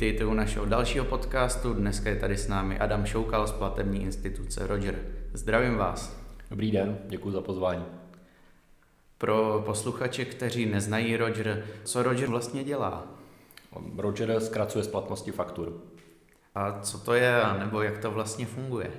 Vítejte 0.00 0.24
u 0.24 0.34
našeho 0.34 0.66
dalšího 0.66 1.04
podcastu. 1.04 1.74
Dneska 1.74 2.10
je 2.10 2.16
tady 2.16 2.36
s 2.36 2.48
námi 2.48 2.78
Adam 2.78 3.06
Šoukal 3.06 3.46
z 3.46 3.52
platební 3.52 4.02
instituce 4.02 4.66
Roger. 4.66 4.98
Zdravím 5.32 5.76
vás. 5.76 6.20
Dobrý 6.50 6.70
den, 6.70 6.98
děkuji 7.06 7.30
za 7.30 7.40
pozvání. 7.40 7.84
Pro 9.18 9.62
posluchače, 9.66 10.24
kteří 10.24 10.66
neznají 10.66 11.16
Roger, 11.16 11.64
co 11.84 12.02
Roger 12.02 12.28
vlastně 12.28 12.64
dělá? 12.64 13.06
Roger 13.96 14.40
zkracuje 14.40 14.84
splatnosti 14.84 15.32
faktur. 15.32 15.82
A 16.54 16.80
co 16.80 16.98
to 16.98 17.14
je, 17.14 17.42
nebo 17.58 17.82
jak 17.82 17.98
to 17.98 18.10
vlastně 18.10 18.46
funguje? 18.46 18.90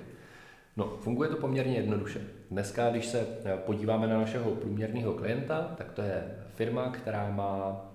No, 0.77 0.97
funguje 0.99 1.29
to 1.29 1.35
poměrně 1.35 1.75
jednoduše. 1.75 2.21
Dneska, 2.51 2.89
když 2.89 3.05
se 3.05 3.27
podíváme 3.65 4.07
na 4.07 4.17
našeho 4.17 4.51
průměrného 4.51 5.13
klienta, 5.13 5.71
tak 5.77 5.91
to 5.91 6.01
je 6.01 6.23
firma, 6.55 6.89
která 6.89 7.31
má 7.31 7.90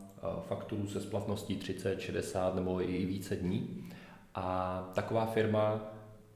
fakturu 0.49 0.89
se 0.89 1.01
splatností 1.01 1.57
30, 1.57 2.01
60 2.01 2.55
nebo 2.55 2.91
i 2.91 3.07
více 3.07 3.37
dní. 3.37 3.91
A 4.35 4.91
taková 4.95 5.27
firma 5.27 5.81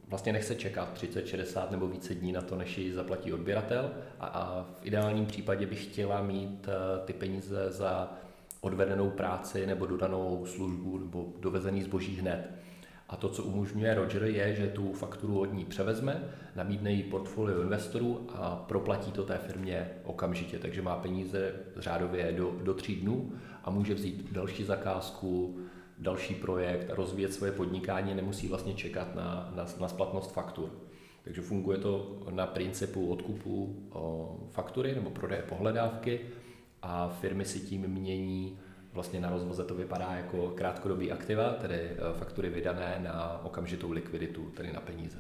vlastně 0.08 0.32
nechce 0.32 0.54
čekat 0.54 0.92
30, 0.92 1.26
60 1.26 1.70
nebo 1.70 1.88
více 1.88 2.14
dní 2.14 2.32
na 2.32 2.42
to, 2.42 2.56
než 2.56 2.78
ji 2.78 2.92
zaplatí 2.92 3.32
odběratel 3.32 3.90
a, 4.20 4.26
a 4.26 4.62
v 4.62 4.86
ideálním 4.86 5.26
případě 5.26 5.66
bych 5.66 5.84
chtěla 5.84 6.22
mít 6.22 6.68
eh, 6.68 7.06
ty 7.06 7.12
peníze 7.12 7.70
za 7.70 8.12
odvedenou 8.60 9.10
práci 9.10 9.66
nebo 9.66 9.86
dodanou 9.86 10.46
službu 10.46 10.98
nebo 10.98 11.32
dovezený 11.40 11.82
zboží 11.82 12.16
hned. 12.16 12.50
A 13.10 13.16
to, 13.16 13.28
co 13.28 13.42
umožňuje 13.42 13.95
Roger, 13.95 14.23
je, 14.23 14.55
že 14.55 14.66
tu 14.69 14.92
fakturu 14.92 15.41
od 15.41 15.52
ní 15.52 15.64
převezme, 15.64 16.23
nabídne 16.56 16.92
jí 16.92 17.02
portfolio 17.02 17.62
investorů 17.62 18.26
a 18.34 18.57
proplatí 18.57 19.12
to 19.12 19.23
té 19.23 19.38
firmě 19.38 19.90
okamžitě. 20.04 20.59
Takže 20.59 20.82
má 20.82 20.96
peníze 20.96 21.52
řádově 21.76 22.32
do, 22.32 22.54
do 22.62 22.74
tří 22.74 22.96
dnů 22.96 23.32
a 23.65 23.71
může 23.71 23.95
vzít 23.95 24.32
další 24.32 24.65
zakázku, 24.65 25.59
další 25.99 26.34
projekt 26.34 26.90
rozvíjet 26.90 27.34
svoje 27.34 27.52
podnikání, 27.52 28.15
nemusí 28.15 28.49
vlastně 28.49 28.74
čekat 28.74 29.15
na, 29.15 29.52
na, 29.56 29.66
na 29.80 29.88
splatnost 29.88 30.32
faktur. 30.32 30.71
Takže 31.24 31.40
funguje 31.40 31.79
to 31.79 32.21
na 32.30 32.46
principu 32.46 33.09
odkupu 33.12 33.77
o, 33.90 34.37
faktury 34.51 34.95
nebo 34.95 35.10
prodeje 35.10 35.43
pohledávky 35.43 36.21
a 36.82 37.09
firmy 37.09 37.45
si 37.45 37.60
tím 37.60 37.88
mění 37.88 38.59
vlastně 38.93 39.21
na 39.21 39.30
rozvoze 39.30 39.65
to 39.65 39.74
vypadá 39.74 40.13
jako 40.15 40.49
krátkodobý 40.49 41.13
aktiva, 41.13 41.51
tedy 41.51 41.74
e, 41.74 42.19
faktury 42.19 42.49
vydané 42.49 43.01
na 43.02 43.45
okamžitou 43.45 43.91
likviditu, 43.91 44.51
tedy 44.51 44.73
na 44.73 44.80
peníze. 44.80 45.19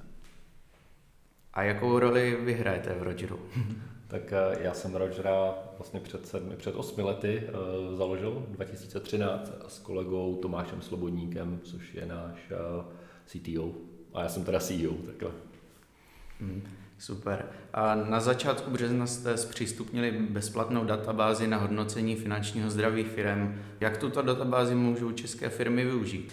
A 1.54 1.62
jakou 1.62 1.98
roli 1.98 2.38
vy 2.40 2.52
hrajete 2.54 2.94
v 2.94 3.02
Rogeru? 3.02 3.40
tak 4.08 4.32
e, 4.32 4.62
já 4.62 4.74
jsem 4.74 4.94
Rogera 4.94 5.54
vlastně 5.78 6.00
před, 6.00 6.28
sedmi, 6.28 6.56
před 6.56 6.74
osmi 6.74 7.02
lety 7.02 7.42
uh, 7.48 7.96
založil, 7.96 8.46
2013, 8.48 9.52
s 9.68 9.78
kolegou 9.78 10.36
Tomášem 10.36 10.82
Slobodníkem, 10.82 11.60
což 11.62 11.94
je 11.94 12.06
náš 12.06 12.50
uh, 12.50 12.84
CTO. 13.26 13.72
A 14.14 14.22
já 14.22 14.28
jsem 14.28 14.44
teda 14.44 14.60
CEO, 14.60 14.92
takhle. 15.06 15.30
Hmm. 16.40 16.62
Super. 17.00 17.46
A 17.72 17.94
na 17.94 18.20
začátku 18.20 18.70
března 18.70 19.06
jste 19.06 19.36
zpřístupnili 19.36 20.12
bezplatnou 20.12 20.84
databázi 20.84 21.46
na 21.46 21.56
hodnocení 21.56 22.16
finančního 22.16 22.70
zdraví 22.70 23.04
firm. 23.04 23.54
Jak 23.80 23.96
tuto 23.96 24.22
databázi 24.22 24.74
můžou 24.74 25.12
české 25.12 25.48
firmy 25.48 25.84
využít? 25.84 26.32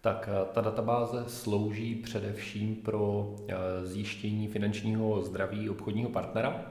Tak 0.00 0.28
eh, 0.32 0.46
ta 0.52 0.60
databáze 0.60 1.24
slouží 1.26 1.94
především 1.94 2.76
pro 2.76 3.34
eh, 3.48 3.54
zjištění 3.86 4.48
finančního 4.48 5.22
zdraví 5.22 5.70
obchodního 5.70 6.10
partnera, 6.10 6.62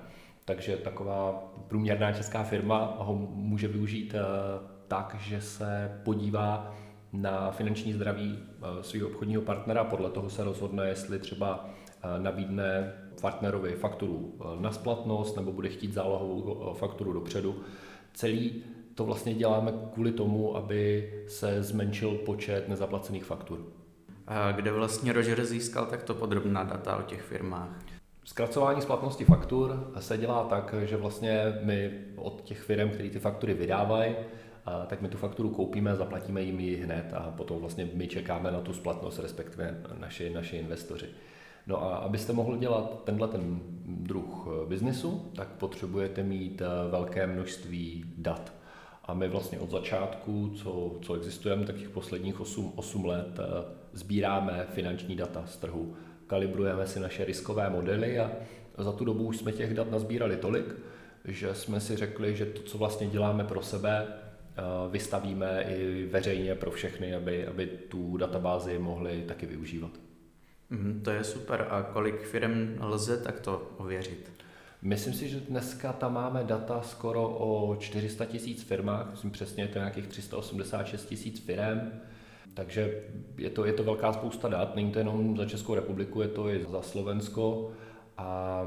takže 0.46 0.78
taková 0.78 1.54
průměrná 1.68 2.12
česká 2.12 2.44
firma 2.44 2.96
ho 2.98 3.16
může 3.31 3.68
využít 3.68 4.16
eh, 4.16 4.20
tak, 4.88 5.16
že 5.20 5.42
se 5.42 6.00
podívá 6.03 6.76
na 7.14 7.52
finanční 7.52 7.94
zdraví 7.94 8.40
svého 8.81 9.08
obchodního 9.08 9.42
partnera, 9.42 9.84
podle 9.84 10.09
toho 10.09 10.30
se 10.30 10.44
rozhodne, 10.44 10.88
jestli 10.88 11.20
třeba 11.20 11.70
nabídne 12.18 12.94
partnerovi 13.24 13.72
fakturu 13.72 14.36
eh, 14.36 14.62
na 14.62 14.72
splatnost 14.72 15.36
nebo 15.36 15.52
bude 15.52 15.69
chtít 15.69 15.94
zálohovou 15.94 16.72
eh, 16.72 16.78
fakturu 16.80 17.14
dopředu. 17.14 17.64
Celý 18.14 18.64
to 18.96 19.06
vlastně 19.06 19.34
děláme 19.34 19.74
kvůli 19.94 20.12
tomu, 20.12 20.56
aby 20.58 21.14
se 21.28 21.64
zmenšil 21.64 22.12
počet 22.12 22.69
nezaplacených 22.69 23.25
faktur. 23.25 23.66
A 24.28 24.52
kde 24.52 24.72
vlastně 24.72 25.14
Roger 25.14 25.46
získal 25.46 25.86
takto 25.86 26.14
podrobná 26.14 26.64
data 26.64 26.97
o 26.97 27.02
těch 27.02 27.22
firmách? 27.22 27.69
Zkracování 28.25 28.81
splatnosti 28.81 29.25
faktur 29.25 29.91
se 30.00 30.18
dělá 30.18 30.44
tak, 30.44 30.75
že 30.84 30.97
vlastně 30.97 31.53
my 31.62 31.91
od 32.16 32.41
těch 32.41 32.62
firm, 32.62 32.90
které 32.90 33.09
ty 33.09 33.20
faktury 33.20 33.53
vydávají, 33.53 34.16
tak 34.88 35.02
my 35.02 35.09
tu 35.09 35.18
fakturu 35.18 35.50
koupíme, 35.50 35.96
zaplatíme 35.96 36.41
jim 36.41 36.59
ji 36.59 36.75
hned 36.75 37.14
a 37.14 37.31
potom 37.38 37.59
vlastně 37.59 37.90
my 37.94 38.08
čekáme 38.08 38.52
na 38.52 38.62
tu 38.62 38.74
splatnost, 38.74 39.20
respektive 39.20 39.81
naši, 40.00 40.30
naši 40.30 40.58
investoři. 40.58 41.08
No 41.68 41.84
a 41.84 41.96
abyste 41.96 42.34
mohli 42.34 42.59
dělat 42.59 43.03
tenhle 43.03 43.28
ten 43.28 43.59
druh 43.85 44.47
eh, 44.47 44.66
biznesu, 44.69 45.31
tak 45.35 45.47
potřebujete 45.47 46.24
mít 46.24 46.62
eh, 46.62 46.91
velké 46.91 47.28
množství 47.28 48.06
dat. 48.18 48.53
A 49.06 49.13
my 49.13 49.28
vlastně 49.28 49.59
od 49.59 49.72
začátku, 49.72 50.50
co, 50.56 50.96
co 51.02 51.13
existujeme, 51.13 51.66
tak 51.66 51.75
těch 51.75 51.90
posledních 51.90 52.40
8, 52.40 52.73
8 52.75 53.06
let 53.06 53.40
eh, 53.40 53.44
sbíráme 53.94 54.68
finanční 54.73 55.16
data 55.16 55.44
z 55.46 55.57
trhu, 55.57 55.94
kalibrujeme 56.28 56.88
si 56.88 57.00
naše 57.00 57.25
riskové 57.25 57.69
modely 57.69 58.19
a 58.19 58.31
za 58.78 58.91
tu 58.91 59.06
dobu 59.06 59.23
už 59.23 59.38
jsme 59.38 59.52
těch 59.52 59.73
dat 59.73 59.91
nazbírali 59.91 60.38
tolik, 60.38 60.75
že 61.25 61.56
jsme 61.56 61.79
si 61.79 61.96
řekli, 61.96 62.35
že 62.35 62.46
to, 62.46 62.62
co 62.62 62.78
vlastně 62.78 63.07
děláme 63.07 63.44
pro 63.44 63.62
sebe, 63.62 64.07
vystavíme 64.90 65.63
i 65.63 66.06
veřejně 66.06 66.56
pro 66.56 66.72
všechny, 66.72 67.16
aby, 67.16 67.47
aby 67.47 67.68
tu 67.68 68.18
databázi 68.18 68.79
mohli 68.79 69.23
taky 69.28 69.46
využívat. 69.46 69.91
Mm, 70.73 71.01
to 71.03 71.11
je 71.11 71.23
super. 71.23 71.67
A 71.69 71.81
kolik 71.81 72.22
firm 72.22 72.75
lze 72.79 73.17
takto 73.17 73.72
ověřit? 73.78 74.31
Myslím 74.81 75.13
si, 75.13 75.29
že 75.29 75.39
dneska 75.39 75.94
tam 75.94 76.13
máme 76.13 76.44
data 76.44 76.81
skoro 76.81 77.29
o 77.29 77.75
400 77.75 78.25
tisíc 78.25 78.63
firmách, 78.63 79.11
myslím 79.11 79.31
přesně, 79.31 79.63
je 79.63 79.67
to 79.67 79.79
nějakých 79.79 80.07
386 80.07 81.06
tisíc 81.06 81.45
firm, 81.45 81.91
takže 82.53 83.03
je 83.38 83.50
to, 83.50 83.66
je 83.66 83.73
to 83.73 83.84
velká 83.84 84.13
spousta 84.13 84.47
dat, 84.47 84.75
není 84.75 84.91
to 84.91 85.00
jenom 85.00 85.38
za 85.38 85.45
Českou 85.45 85.75
republiku, 85.75 86.22
je 86.22 86.28
to 86.28 86.50
i 86.50 86.66
za 86.72 86.81
Slovensko 86.81 87.72
a 88.17 88.61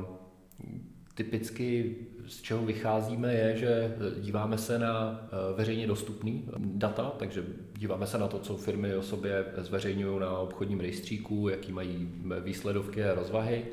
typicky 1.16 1.96
z 2.26 2.42
čeho 2.42 2.66
vycházíme 2.66 3.34
je, 3.34 3.56
že 3.56 3.96
díváme 4.20 4.58
se 4.58 4.78
na 4.78 5.20
eh, 5.22 5.56
veřejně 5.56 5.86
dostupný 5.86 6.44
data, 6.58 7.12
takže 7.18 7.44
díváme 7.78 8.06
se 8.06 8.18
na 8.18 8.28
to, 8.28 8.38
co 8.38 8.56
firmy 8.56 8.96
o 8.96 9.02
sobě 9.02 9.44
zveřejňují 9.56 10.20
na 10.20 10.38
obchodním 10.38 10.80
rejstříku, 10.80 11.48
jaký 11.48 11.72
mají 11.72 12.08
výsledovky 12.40 13.04
a 13.04 13.14
rozvahy. 13.14 13.64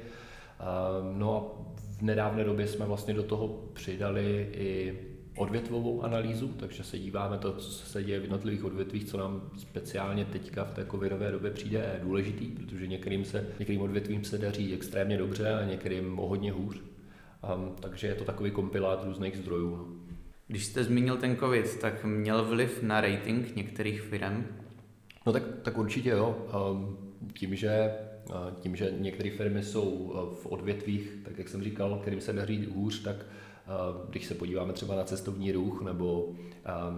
No 1.14 1.38
a 1.38 1.64
v 2.00 2.02
nedávné 2.02 2.44
době 2.44 2.68
jsme 2.68 2.86
vlastně 2.86 3.14
do 3.14 3.24
toho 3.24 3.48
přidali 3.74 4.50
i 4.54 5.00
odvětvovou 5.38 6.04
analýzu, 6.04 6.48
takže 6.48 6.84
se 6.84 7.00
díváme 7.00 7.38
to, 7.38 7.54
co 7.54 7.72
se 7.72 8.04
děje 8.04 8.20
v 8.20 8.24
jednotlivých 8.24 8.64
odvětvích, 8.64 9.04
co 9.04 9.18
nám 9.18 9.50
speciálně 9.58 10.26
teďka 10.26 10.64
v 10.64 10.74
té 10.74 10.86
covidové 10.86 11.32
době 11.32 11.52
přijde 11.52 12.00
důležitý, 12.04 12.46
protože 12.46 12.88
některým, 12.88 13.26
se, 13.26 13.48
některým 13.60 13.82
odvětvím 13.82 14.24
se 14.24 14.38
daří 14.38 14.74
extrémně 14.74 15.18
dobře 15.18 15.54
a 15.54 15.66
některým 15.66 16.20
o 16.20 16.28
hodně 16.28 16.52
hůř. 16.52 16.93
Um, 17.56 17.76
takže 17.80 18.08
je 18.08 18.16
to 18.16 18.24
takový 18.24 18.52
kompilát 18.52 19.04
různých 19.04 19.38
zdrojů. 19.38 19.76
No. 19.76 19.86
Když 20.48 20.66
jste 20.66 20.84
zmínil 20.84 21.18
ten 21.18 21.38
COVID, 21.38 21.80
tak 21.80 22.06
měl 22.06 22.46
vliv 22.46 22.84
na 22.84 23.02
rating 23.02 23.56
některých 23.56 24.02
firm? 24.02 24.46
No 25.26 25.34
tak, 25.34 25.44
tak 25.62 25.78
určitě 25.78 26.10
jo. 26.10 26.48
Um, 26.72 26.98
tím, 27.34 27.56
že, 27.56 27.94
uh, 28.30 28.36
tím, 28.60 28.76
že 28.76 28.94
některé 28.98 29.30
firmy 29.30 29.64
jsou 29.64 29.82
uh, 29.82 30.34
v 30.34 30.46
odvětvích, 30.46 31.18
tak 31.26 31.38
jak 31.38 31.50
jsem 31.50 31.64
říkal, 31.64 32.00
kterým 32.00 32.22
se 32.22 32.34
daří 32.34 32.66
hůř, 32.66 33.04
tak 33.04 33.16
uh, 33.16 34.10
když 34.10 34.26
se 34.26 34.36
podíváme 34.36 34.74
třeba 34.74 34.96
na 34.96 35.04
cestovní 35.04 35.52
ruch 35.52 35.82
nebo 35.82 36.24
um, 36.24 36.36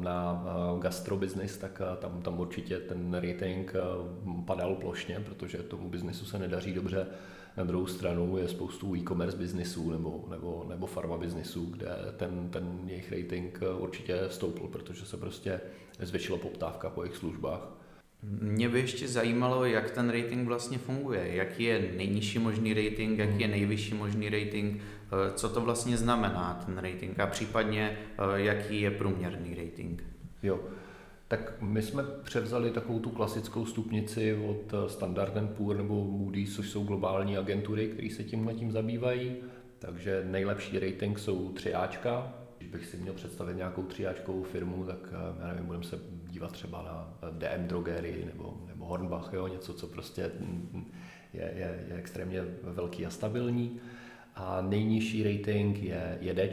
na 0.03 0.45
gastrobiznis, 0.79 1.57
tak 1.57 1.81
tam, 1.99 2.21
tam 2.21 2.39
určitě 2.39 2.77
ten 2.77 3.13
rating 3.13 3.73
padal 4.45 4.75
plošně, 4.75 5.19
protože 5.19 5.57
tomu 5.57 5.89
biznesu 5.89 6.25
se 6.25 6.39
nedaří 6.39 6.73
dobře 6.73 7.07
na 7.57 7.63
druhou 7.63 7.87
stranu 7.87 8.37
je 8.37 8.47
spoustu 8.47 8.95
e-commerce 8.95 9.37
biznisů 9.37 9.91
nebo, 9.91 10.25
nebo, 10.29 10.65
nebo 10.69 10.87
pharma 10.87 11.17
biznisů, 11.17 11.65
kde 11.65 11.89
ten, 12.17 12.49
ten 12.49 12.79
jejich 12.85 13.11
rating 13.11 13.59
určitě 13.77 14.19
stoupl, 14.29 14.67
protože 14.67 15.05
se 15.05 15.17
prostě 15.17 15.61
zvětšila 15.99 16.37
poptávka 16.37 16.89
po 16.89 17.03
jejich 17.03 17.17
službách. 17.17 17.75
Mě 18.41 18.69
by 18.69 18.79
ještě 18.79 19.07
zajímalo, 19.07 19.65
jak 19.65 19.91
ten 19.91 20.09
rating 20.09 20.47
vlastně 20.47 20.77
funguje. 20.77 21.35
Jaký 21.35 21.63
je 21.63 21.91
nejnižší 21.97 22.39
možný 22.39 22.73
rating, 22.73 23.19
jaký 23.19 23.41
je 23.41 23.47
nejvyšší 23.47 23.93
možný 23.93 24.29
rating, 24.29 24.81
eh, 24.81 25.33
co 25.35 25.49
to 25.49 25.61
vlastně 25.61 25.97
znamená 25.97 26.63
ten 26.65 26.77
rating 26.77 27.19
a 27.19 27.27
případně 27.27 27.97
eh, 27.97 28.41
jaký 28.41 28.81
je 28.81 28.91
průměrný 28.91 29.55
rating. 29.55 30.03
Jo, 30.43 30.59
tak 31.27 31.61
my 31.61 31.81
jsme 31.81 32.03
převzali 32.23 32.71
takovou 32.71 32.99
tu 32.99 33.09
klasickou 33.09 33.65
stupnici 33.65 34.33
od 34.49 34.73
eh, 34.73 34.89
Standard 34.89 35.33
Poor 35.57 35.77
nebo 35.77 36.03
Moody's, 36.03 36.55
což 36.55 36.69
jsou 36.69 36.83
globální 36.83 37.37
agentury, 37.37 37.87
které 37.87 38.09
se 38.09 38.23
tímhle 38.23 38.53
tím 38.53 38.71
zabývají. 38.71 39.35
Takže 39.79 40.23
nejlepší 40.25 40.79
rating 40.79 41.19
jsou 41.19 41.51
3Ačka, 41.53 42.23
Když 42.57 42.69
bych 42.69 42.85
si 42.85 42.97
měl 42.97 43.13
představit 43.13 43.57
nějakou 43.57 43.83
tříáčkovou 43.83 44.43
firmu, 44.43 44.83
tak 44.83 44.97
eh, 45.11 45.41
já 45.41 45.47
nevím, 45.47 45.65
budeme 45.65 45.83
se 45.83 45.99
dívat 46.27 46.51
třeba 46.51 46.81
na 46.81 47.29
DM 47.31 47.67
Drogery 47.67 48.23
nebo, 48.25 48.57
nebo 48.67 48.85
Hornbach, 48.85 49.29
jo, 49.33 49.47
něco, 49.47 49.73
co 49.73 49.87
prostě 49.87 50.31
mm, 50.39 50.91
je, 51.33 51.53
je, 51.55 51.85
je 51.89 51.95
extrémně 51.95 52.43
velký 52.63 53.05
a 53.05 53.09
stabilní. 53.09 53.79
A 54.35 54.61
nejnižší 54.61 55.23
rating 55.23 55.83
je, 55.83 56.17
je 56.21 56.49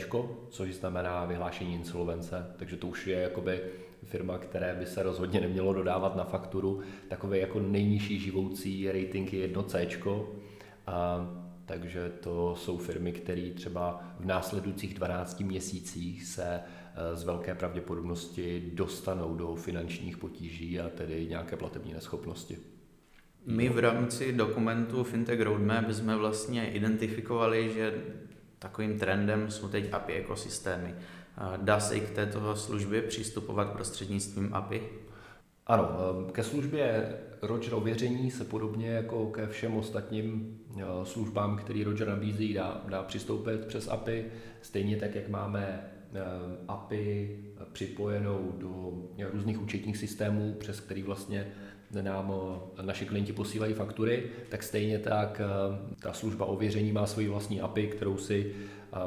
což 0.50 0.74
znamená 0.74 1.24
vyhlášení 1.24 1.74
insolvence, 1.74 2.46
takže 2.56 2.76
to 2.76 2.86
už 2.86 3.06
je 3.06 3.18
jakoby 3.18 3.60
firma, 4.04 4.38
které 4.38 4.74
by 4.74 4.86
se 4.86 5.02
rozhodně 5.02 5.40
nemělo 5.40 5.72
dodávat 5.72 6.16
na 6.16 6.24
fakturu. 6.24 6.80
Takové 7.08 7.38
jako 7.38 7.60
nejnižší 7.60 8.18
živoucí 8.18 8.92
rating 8.92 9.32
je 9.32 9.40
jedno 9.40 9.62
C. 9.62 9.88
A, 10.86 11.28
takže 11.66 12.12
to 12.20 12.54
jsou 12.56 12.78
firmy, 12.78 13.12
které 13.12 13.50
třeba 13.54 14.04
v 14.20 14.24
následujících 14.24 14.94
12 14.94 15.40
měsících 15.40 16.24
se 16.24 16.44
e, 16.44 17.16
z 17.16 17.24
velké 17.24 17.54
pravděpodobnosti 17.54 18.70
dostanou 18.74 19.34
do 19.34 19.54
finančních 19.54 20.16
potíží 20.16 20.80
a 20.80 20.88
tedy 20.88 21.26
nějaké 21.26 21.56
platební 21.56 21.92
neschopnosti. 21.92 22.58
My 23.46 23.68
v 23.68 23.78
rámci 23.78 24.32
dokumentu 24.32 25.04
Fintech 25.04 25.40
Roadmap 25.40 25.90
jsme 25.90 26.16
vlastně 26.16 26.70
identifikovali, 26.70 27.72
že 27.74 27.94
takovým 28.58 28.98
trendem 28.98 29.50
jsou 29.50 29.68
teď 29.68 29.92
API 29.92 30.12
ekosystémy. 30.12 30.94
Dá 31.56 31.80
se 31.80 31.96
i 31.96 32.00
k 32.00 32.10
této 32.10 32.56
službě 32.56 33.02
přistupovat 33.02 33.70
prostřednictvím 33.70 34.54
API? 34.54 34.82
Ano, 35.66 35.90
eh, 36.28 36.32
ke 36.32 36.42
službě 36.42 37.14
Roger 37.42 37.74
ověření 37.74 38.30
se 38.30 38.44
podobně 38.44 38.88
jako 38.88 39.26
ke 39.26 39.46
všem 39.46 39.76
ostatním 39.76 40.58
eh, 40.76 40.82
službám, 41.04 41.56
který 41.56 41.84
Roger 41.84 42.08
nabízí, 42.08 42.54
dá, 42.54 42.82
dá 42.88 43.02
přistoupit 43.02 43.64
přes 43.64 43.88
API. 43.88 44.26
Stejně 44.62 44.96
tak, 44.96 45.14
jak 45.14 45.28
máme 45.28 45.90
eh, 46.14 46.20
API 46.68 47.38
připojenou 47.72 48.52
do 48.58 48.92
různých 49.32 49.62
účetních 49.62 49.96
systémů, 49.96 50.56
přes 50.58 50.80
který 50.80 51.02
vlastně 51.02 51.52
nám 52.00 52.34
naši 52.82 53.06
klienti 53.06 53.32
posílají 53.32 53.74
faktury, 53.74 54.30
tak 54.48 54.62
stejně 54.62 54.98
tak 54.98 55.40
ta 56.00 56.12
služba 56.12 56.46
ověření 56.46 56.92
má 56.92 57.06
svoji 57.06 57.28
vlastní 57.28 57.60
API, 57.60 57.86
kterou 57.86 58.18
si 58.18 58.54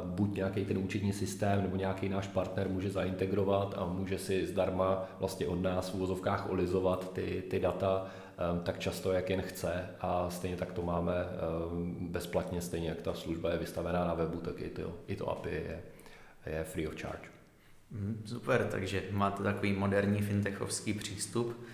buď 0.04 0.36
nějaký 0.36 0.66
ten 0.66 0.78
účetní 0.78 1.14
systém 1.14 1.62
nebo 1.62 1.76
nějaký 1.76 2.10
náš 2.10 2.28
partner 2.28 2.70
může 2.70 2.90
zaintegrovat 2.90 3.76
a 3.78 3.86
může 3.86 4.18
si 4.18 4.48
zdarma 4.48 5.10
vlastně 5.20 5.48
od 5.48 5.62
nás 5.62 5.90
v 5.90 5.96
uvozovkách 5.96 6.50
olizovat 6.50 7.14
ty, 7.14 7.44
ty 7.50 7.60
data 7.60 8.08
tak 8.64 8.80
často, 8.80 9.12
jak 9.12 9.30
jen 9.30 9.42
chce 9.42 9.90
a 10.02 10.30
stejně 10.30 10.58
tak 10.58 10.72
to 10.72 10.82
máme 10.82 11.14
bezplatně, 12.00 12.62
stejně 12.62 12.90
jak 12.90 13.02
ta 13.02 13.14
služba 13.14 13.52
je 13.52 13.58
vystavená 13.58 14.08
na 14.08 14.14
webu, 14.14 14.38
tak 14.38 14.62
i 14.62 14.70
to, 14.70 14.94
i 15.08 15.16
to 15.16 15.30
API 15.30 15.50
je, 15.50 15.82
je 16.46 16.64
free 16.64 16.88
of 16.88 17.02
charge. 17.02 17.30
Mhm, 17.92 18.22
super, 18.26 18.68
takže 18.72 19.04
máte 19.12 19.44
takový 19.44 19.74
moderní 19.74 20.22
fintechovský 20.22 20.94
přístup. 20.94 21.66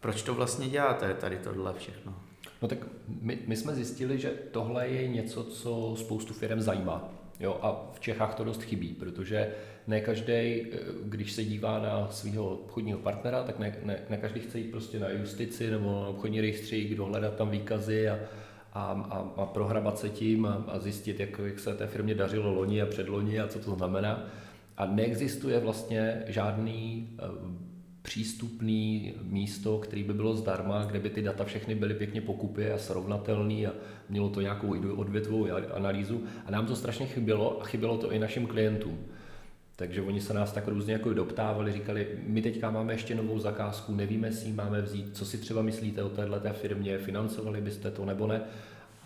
Proč 0.00 0.22
to 0.22 0.34
vlastně 0.34 0.68
děláte, 0.68 1.14
tady 1.14 1.36
tohle 1.36 1.74
všechno? 1.76 2.14
No 2.62 2.68
tak 2.68 2.78
my, 3.20 3.38
my 3.46 3.56
jsme 3.56 3.74
zjistili, 3.74 4.18
že 4.18 4.32
tohle 4.50 4.88
je 4.88 5.08
něco, 5.08 5.44
co 5.44 5.94
spoustu 5.96 6.34
firm 6.34 6.60
zajímá. 6.60 7.08
Jo, 7.40 7.58
a 7.62 7.90
v 7.92 8.00
Čechách 8.00 8.34
to 8.34 8.44
dost 8.44 8.62
chybí, 8.62 8.88
protože 8.88 9.54
ne 9.86 10.00
každý, 10.00 10.32
eh, 10.32 10.66
když 11.04 11.32
se 11.32 11.44
dívá 11.44 11.78
na 11.78 12.08
svého 12.10 12.50
obchodního 12.50 12.98
partnera, 12.98 13.42
tak 13.42 13.58
ne, 13.58 13.76
ne, 13.82 13.98
ne 14.10 14.16
každý 14.16 14.40
chce 14.40 14.58
jít 14.58 14.70
prostě 14.70 14.98
na 14.98 15.08
justici 15.08 15.70
nebo 15.70 16.02
na 16.02 16.08
obchodní 16.08 16.40
rejstřík, 16.40 16.94
dohledat 16.94 17.36
tam 17.36 17.50
výkazy 17.50 18.08
a, 18.08 18.18
a, 18.72 19.06
a, 19.10 19.42
a 19.42 19.46
prohrabat 19.46 19.98
se 19.98 20.08
tím 20.08 20.46
a, 20.46 20.64
a 20.68 20.78
zjistit, 20.78 21.20
jak, 21.20 21.40
jak 21.44 21.58
se 21.58 21.74
té 21.74 21.86
firmě 21.86 22.14
dařilo 22.14 22.52
loni 22.52 22.82
a 22.82 22.86
předloni 22.86 23.40
a 23.40 23.48
co 23.48 23.58
to 23.58 23.74
znamená. 23.74 24.26
A 24.76 24.86
neexistuje 24.86 25.60
vlastně 25.60 26.22
žádný 26.26 27.08
eh, 27.18 27.69
přístupný 28.02 29.14
místo, 29.22 29.78
který 29.78 30.02
by 30.02 30.12
bylo 30.12 30.36
zdarma, 30.36 30.84
kde 30.84 30.98
by 30.98 31.10
ty 31.10 31.22
data 31.22 31.44
všechny 31.44 31.74
byly 31.74 31.94
pěkně 31.94 32.20
pokupy 32.20 32.70
a 32.70 32.78
srovnatelné 32.78 33.66
a 33.66 33.72
mělo 34.08 34.28
to 34.28 34.40
nějakou 34.40 34.96
odvětvou 34.96 35.46
analýzu. 35.74 36.24
A 36.46 36.50
nám 36.50 36.66
to 36.66 36.76
strašně 36.76 37.06
chybělo 37.06 37.62
a 37.62 37.64
chybělo 37.64 37.98
to 37.98 38.12
i 38.12 38.18
našim 38.18 38.46
klientům. 38.46 38.98
Takže 39.76 40.02
oni 40.02 40.20
se 40.20 40.34
nás 40.34 40.52
tak 40.52 40.68
různě 40.68 40.92
jako 40.92 41.14
doptávali, 41.14 41.72
říkali, 41.72 42.08
my 42.26 42.42
teďka 42.42 42.70
máme 42.70 42.92
ještě 42.92 43.14
novou 43.14 43.38
zakázku, 43.38 43.94
nevíme, 43.94 44.28
jestli 44.28 44.48
ji 44.48 44.52
máme 44.54 44.82
vzít, 44.82 45.16
co 45.16 45.24
si 45.24 45.38
třeba 45.38 45.62
myslíte 45.62 46.02
o 46.02 46.08
této 46.08 46.52
firmě, 46.52 46.98
financovali 46.98 47.60
byste 47.60 47.90
to 47.90 48.04
nebo 48.04 48.26
ne. 48.26 48.40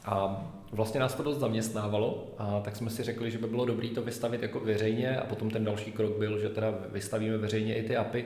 A 0.04 0.46
vlastně 0.72 1.00
nás 1.00 1.14
to 1.14 1.22
dost 1.22 1.38
zaměstnávalo, 1.38 2.34
a 2.38 2.60
tak 2.60 2.76
jsme 2.76 2.90
si 2.90 3.02
řekli, 3.02 3.30
že 3.30 3.38
by 3.38 3.46
bylo 3.46 3.64
dobré 3.64 3.88
to 3.88 4.02
vystavit 4.02 4.42
jako 4.42 4.60
veřejně 4.60 5.16
a 5.16 5.26
potom 5.26 5.50
ten 5.50 5.64
další 5.64 5.92
krok 5.92 6.18
byl, 6.18 6.38
že 6.38 6.48
teda 6.48 6.74
vystavíme 6.92 7.38
veřejně 7.38 7.74
i 7.74 7.82
ty 7.82 7.96
API. 7.96 8.24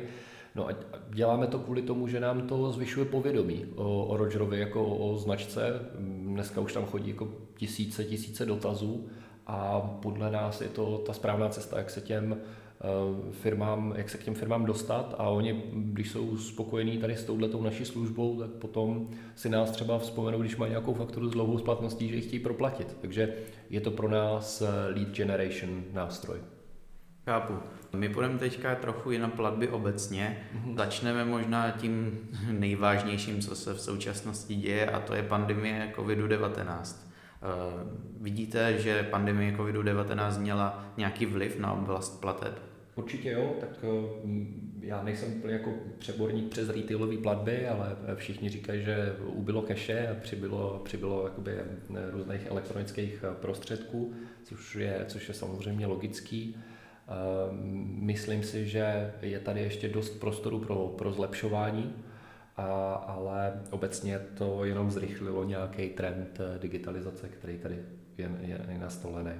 No 0.59 0.69
a 0.69 0.73
děláme 1.11 1.47
to 1.47 1.59
kvůli 1.59 1.83
tomu, 1.83 2.09
že 2.09 2.21
nám 2.21 2.41
to 2.41 2.73
zvyšuje 2.73 3.07
povědomí 3.07 3.67
o, 3.77 4.05
o 4.05 4.17
Rogerovi 4.17 4.61
jako 4.61 4.85
o, 4.85 5.11
o 5.11 5.17
značce. 5.17 5.81
Dneska 6.23 6.61
už 6.61 6.73
tam 6.73 6.87
chodí 6.87 7.11
jako 7.11 7.29
tisíce, 7.57 8.05
tisíce 8.05 8.47
dotazů 8.47 9.07
a 9.47 9.81
podle 9.81 10.31
nás 10.31 10.61
je 10.61 10.69
to 10.69 10.99
ta 10.99 11.13
správná 11.13 11.49
cesta, 11.49 11.79
jak 11.79 11.91
se 11.91 12.01
těm 12.01 12.37
eh, 12.37 12.85
firmám, 13.33 13.95
jak 13.97 14.11
se 14.11 14.19
k 14.19 14.25
těm 14.25 14.35
firmám 14.35 14.65
dostat 14.65 15.15
a 15.19 15.29
oni, 15.29 15.63
když 15.73 16.11
jsou 16.11 16.37
spokojení 16.37 16.99
tady 16.99 17.17
s 17.17 17.25
touhletou 17.25 17.63
naší 17.63 17.85
službou, 17.85 18.39
tak 18.39 18.51
potom 18.51 19.09
si 19.35 19.49
nás 19.49 19.71
třeba 19.71 19.99
vzpomenou, 19.99 20.39
když 20.39 20.57
mají 20.57 20.71
nějakou 20.71 20.95
fakturu 20.95 21.29
s 21.29 21.33
dlouhou 21.33 21.59
splatností, 21.59 22.09
že 22.09 22.17
ji 22.17 22.23
chtějí 22.23 22.43
proplatit. 22.43 22.97
Takže 23.01 23.35
je 23.71 23.81
to 23.81 23.91
pro 23.91 24.09
nás 24.09 24.63
eh, 24.63 24.95
lead 24.95 25.09
generation 25.09 25.85
nástroj. 25.93 26.39
Chápu. 27.29 27.55
My 27.97 28.09
půjdeme 28.09 28.39
teďka 28.39 28.75
trochu 28.75 29.11
i 29.11 29.19
na 29.19 29.29
platby 29.29 29.69
obecně. 29.69 30.39
Mm-hmm. 30.55 30.77
Začneme 30.77 31.25
možná 31.25 31.71
tím 31.71 32.19
nejvážnějším, 32.51 33.41
co 33.41 33.57
se 33.57 33.75
v 33.75 33.81
současnosti 33.81 34.55
děje, 34.55 34.91
a 34.91 35.01
to 35.01 35.15
je 35.15 35.23
pandemie 35.23 35.93
COVID-19. 35.97 36.97
Uh, 37.43 37.91
vidíte, 38.21 38.79
že 38.79 39.03
pandemie 39.03 39.53
COVID-19 39.53 40.41
měla 40.41 40.93
nějaký 40.97 41.27
vliv 41.27 41.59
na 41.59 41.73
oblast 41.73 42.21
plateb? 42.21 42.59
Určitě 42.95 43.31
jo, 43.31 43.55
tak 43.61 43.69
uh, 43.83 44.29
já 44.81 45.03
nejsem 45.03 45.33
úplně 45.33 45.53
jako 45.53 45.75
přeborník 45.99 46.51
přes 46.51 46.69
retailové 46.69 47.17
platby, 47.17 47.69
ale 47.69 47.97
všichni 48.15 48.49
říkají, 48.49 48.85
že 48.85 49.17
ubylo 49.21 49.63
keše 49.63 50.09
a 50.09 50.21
přibylo, 50.21 50.83
přibylo 50.85 51.25
jakoby 51.25 51.53
různých 52.11 52.47
elektronických 52.47 53.25
prostředků, 53.41 54.13
což 54.45 54.77
je, 54.77 55.05
což 55.09 55.29
je 55.29 55.35
samozřejmě 55.35 55.87
logický. 55.87 56.57
Ehm, 57.09 57.99
myslím 58.01 58.43
si, 58.43 58.67
že 58.67 59.13
je 59.23 59.41
tady 59.41 59.61
ještě 59.61 59.89
dost 59.89 60.11
prostoru 60.11 60.59
pro, 60.59 60.95
pro 60.99 61.13
zlepšování, 61.13 61.95
a, 62.57 62.93
ale 62.93 63.63
obecně 63.71 64.19
to 64.35 64.65
jenom 64.65 64.91
zrychlilo 64.91 65.45
nějaký 65.45 65.89
trend 65.89 66.41
eh, 66.41 66.59
digitalizace, 66.59 67.29
který 67.29 67.59
tady 67.59 67.79
je, 68.19 68.31
je, 68.41 68.61
je 68.69 68.79
nastolený. 68.79 69.33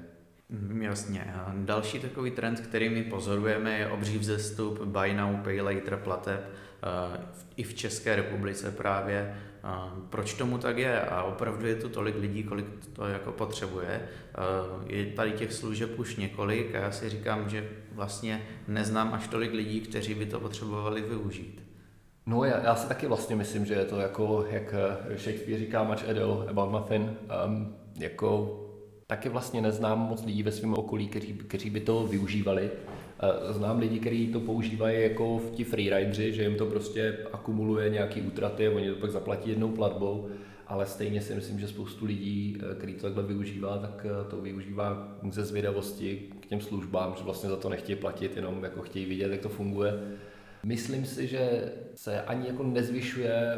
Mm, 0.49 0.83
jasně. 0.83 1.35
Další 1.55 2.01
takový 2.01 2.31
trend, 2.31 2.61
který 2.61 2.89
my 2.89 3.03
pozorujeme, 3.03 3.79
je 3.79 3.89
obří 3.89 4.19
vzestup 4.19 4.83
buy 4.83 5.15
now, 5.15 5.37
pay 5.37 5.61
later 5.61 5.97
plateb 5.97 6.41
i 7.57 7.63
v 7.63 7.75
České 7.75 8.17
republice 8.17 8.71
právě 8.71 9.35
proč 10.11 10.35
tomu 10.35 10.59
tak 10.59 10.79
je 10.79 11.01
a 11.01 11.23
opravdu 11.23 11.67
je 11.67 11.75
tu 11.75 11.89
tolik 11.89 12.17
lidí, 12.17 12.43
kolik 12.43 12.67
to 12.93 13.07
jako 13.07 13.33
potřebuje. 13.33 14.09
Je 14.87 15.07
tady 15.07 15.33
těch 15.33 15.53
služeb 15.53 15.99
už 15.99 16.17
několik 16.17 16.75
a 16.75 16.79
já 16.79 16.93
si 16.93 17.09
říkám, 17.09 17.49
že 17.49 17.69
vlastně 17.93 18.43
neznám 18.69 19.15
až 19.15 19.29
tolik 19.29 19.53
lidí, 19.53 19.81
kteří 19.81 20.15
by 20.15 20.27
to 20.27 20.41
potřebovali 20.41 21.03
využít. 21.03 21.63
No 22.27 22.45
já, 22.45 22.61
já 22.65 22.77
si 22.77 22.89
taky 22.89 23.07
vlastně 23.07 23.37
myslím, 23.37 23.67
že 23.67 23.75
je 23.75 23.85
to 23.85 24.01
jako, 24.01 24.47
jak 24.51 24.75
Shakespeare 25.17 25.59
říká, 25.59 25.83
much 25.83 26.09
ado 26.09 26.47
about 26.49 26.73
nothing. 26.73 27.11
Um, 27.47 27.77
jako 27.99 28.61
taky 29.07 29.29
vlastně 29.29 29.63
neznám 29.63 29.99
moc 29.99 30.25
lidí 30.25 30.43
ve 30.43 30.53
svém 30.53 30.75
okolí, 30.75 31.09
kteří, 31.09 31.33
kteří 31.33 31.71
by 31.71 31.81
to 31.81 32.07
využívali. 32.07 32.71
Znám 33.51 33.79
lidi, 33.79 34.01
kteří 34.01 34.27
to 34.27 34.41
používají 34.41 35.03
jako 35.03 35.39
v 35.39 35.51
ti 35.51 35.65
freerideri, 35.65 36.33
že 36.33 36.43
jim 36.43 36.57
to 36.57 36.67
prostě 36.67 37.19
akumuluje 37.33 37.91
nějaký 37.91 38.23
útraty 38.23 38.67
a 38.67 38.71
oni 38.71 38.91
to 38.91 38.97
pak 38.97 39.11
zaplatí 39.11 39.51
jednou 39.51 39.69
platbou, 39.69 40.29
ale 40.67 40.87
stejně 40.87 41.21
si 41.21 41.35
myslím, 41.35 41.61
že 41.61 41.69
spoustu 41.69 42.05
lidí, 42.05 42.59
eh, 42.61 42.75
který 42.75 42.95
to 42.95 43.03
takhle 43.03 43.23
využívá, 43.23 43.79
tak 43.79 44.07
eh, 44.07 44.31
to 44.31 44.37
využívá 44.37 45.19
ze 45.31 45.45
zvědavosti 45.45 46.23
k 46.41 46.47
těm 46.47 46.61
službám, 46.61 47.15
že 47.19 47.25
vlastně 47.25 47.49
za 47.49 47.57
to 47.57 47.69
nechtějí 47.69 47.97
platit, 47.97 48.37
jenom 48.37 48.65
jako 48.65 48.83
chtějí 48.83 49.07
vidět, 49.07 49.31
jak 49.31 49.41
to 49.41 49.49
funguje. 49.49 49.93
Myslím 50.65 51.05
si, 51.05 51.27
že 51.27 51.73
se 51.95 52.23
ani 52.23 52.47
jako 52.47 52.63
nezvyšuje 52.63 53.57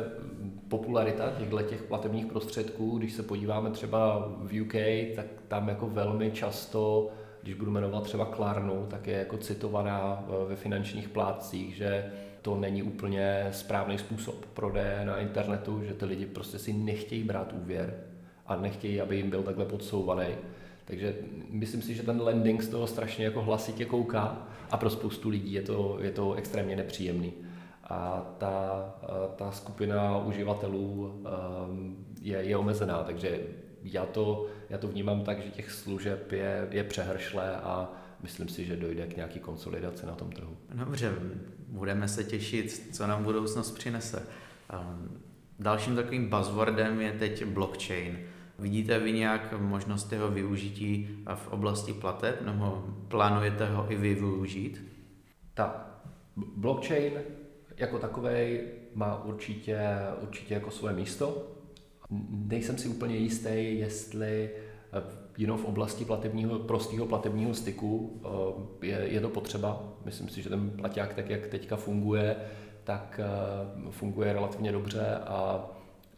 popularita 0.69 1.33
těchto 1.39 1.63
těch 1.63 1.83
platebních 1.83 2.27
prostředků. 2.27 2.99
Když 2.99 3.13
se 3.13 3.23
podíváme 3.23 3.71
třeba 3.71 4.29
v 4.39 4.63
UK, 4.63 4.75
tak 5.17 5.27
tam 5.49 5.69
jako 5.69 5.87
velmi 5.87 6.31
často 6.31 7.11
když 7.43 7.55
budu 7.55 7.71
jmenovat 7.71 8.03
třeba 8.03 8.25
Klarnu, 8.25 8.87
tak 8.91 9.07
je 9.07 9.19
jako 9.19 9.37
citovaná 9.37 10.25
eh, 10.29 10.49
ve 10.49 10.57
finančních 10.57 11.09
plátcích, 11.09 11.77
že 11.77 12.13
to 12.43 12.57
není 12.57 12.83
úplně 12.83 13.49
správný 13.51 13.99
způsob 13.99 14.47
prodeje 14.47 15.05
na 15.05 15.19
internetu, 15.19 15.83
že 15.85 15.95
ty 15.95 16.05
lidi 16.05 16.27
prostě 16.27 16.59
si 16.59 16.73
nechtějí 16.73 17.25
brát 17.25 17.53
úvěr 17.63 17.95
a 18.47 18.57
nechtějí, 18.57 19.01
aby 19.01 19.17
jim 19.17 19.31
byl 19.31 19.43
takhle 19.43 19.65
podsouvaný. 19.65 20.27
Takže 20.85 21.15
myslím 21.51 21.83
si, 21.83 21.95
že 21.95 22.03
ten 22.03 22.23
landing 22.23 22.63
z 22.63 22.69
toho 22.69 22.87
strašně 22.87 23.25
jako 23.25 23.43
hlasitě 23.43 23.85
kouká 23.85 24.47
a 24.71 24.77
pro 24.77 24.91
spoustu 24.91 25.29
lidí 25.29 25.53
je 25.53 25.63
to, 25.63 25.99
je 26.01 26.11
to 26.11 26.35
extrémně 26.35 26.77
nepříjemný. 26.77 27.33
A 27.85 28.27
ta, 28.39 28.85
ta 29.37 29.51
skupina 29.53 30.19
uživatelů 30.19 31.15
ehm, 31.25 31.97
je, 32.23 32.39
je 32.39 32.57
omezená, 32.57 33.03
takže 33.03 33.41
já 33.83 34.07
to, 34.07 34.47
já 34.71 34.79
to 34.79 34.89
vnímám 34.89 35.25
tak, 35.25 35.43
že 35.43 35.51
těch 35.51 35.71
služeb 35.71 36.33
je, 36.33 36.69
je 36.71 36.85
přehršle 36.85 37.57
a 37.57 37.93
myslím 38.23 38.49
si, 38.49 38.65
že 38.65 38.77
dojde 38.77 39.07
k 39.07 39.17
nějaký 39.17 39.41
konsolidaci 39.41 40.07
na 40.07 40.15
tom 40.15 40.33
trhu. 40.33 40.57
Dobře, 40.75 41.15
budeme 41.69 42.09
se 42.09 42.25
těšit, 42.25 42.89
co 42.93 43.07
nám 43.07 43.25
budoucnost 43.25 43.71
přinese. 43.71 44.27
Ehm, 44.73 45.21
dalším 45.59 45.97
takovým 45.97 46.31
buzzwordem 46.31 47.01
je 47.01 47.13
teď 47.13 47.45
blockchain. 47.45 48.19
Vidíte 48.59 48.99
vy 48.99 49.13
nějak 49.13 49.61
možnost 49.61 50.13
jeho 50.13 50.31
využití 50.31 51.25
v 51.35 51.49
oblasti 51.49 51.93
plateb, 51.93 52.43
nebo 52.43 52.85
plánujete 53.09 53.67
ho 53.67 53.93
i 53.93 53.97
vy 53.97 54.15
využít? 54.15 54.85
Tak, 55.55 56.01
blockchain 56.57 57.13
jako 57.77 57.99
takový 57.99 58.61
má 58.95 59.25
určitě, 59.25 59.79
určitě 60.21 60.55
jako 60.55 60.71
své 60.71 60.93
místo. 60.93 61.47
Nejsem 62.31 62.79
si 62.79 62.89
úplně 62.89 63.17
jistý, 63.17 63.79
jestli 63.79 64.51
jenom 65.39 65.59
v 65.59 65.65
oblasti 65.65 66.05
platebního, 66.05 66.59
prostého 66.59 67.07
platebního 67.07 67.55
styku 67.55 68.21
eh, 68.83 68.87
je, 68.87 68.99
je 69.09 69.21
to 69.21 69.29
potřeba. 69.29 69.83
Myslím 70.05 70.29
si, 70.29 70.43
že 70.43 70.49
ten 70.49 70.71
plaťák, 70.71 71.15
tak 71.15 71.31
jak 71.31 71.47
teďka 71.47 71.77
funguje, 71.77 72.37
tak 72.85 73.21
eh, 73.23 73.91
funguje 73.91 74.33
relativně 74.33 74.73
dobře 74.73 75.07
a 75.27 75.71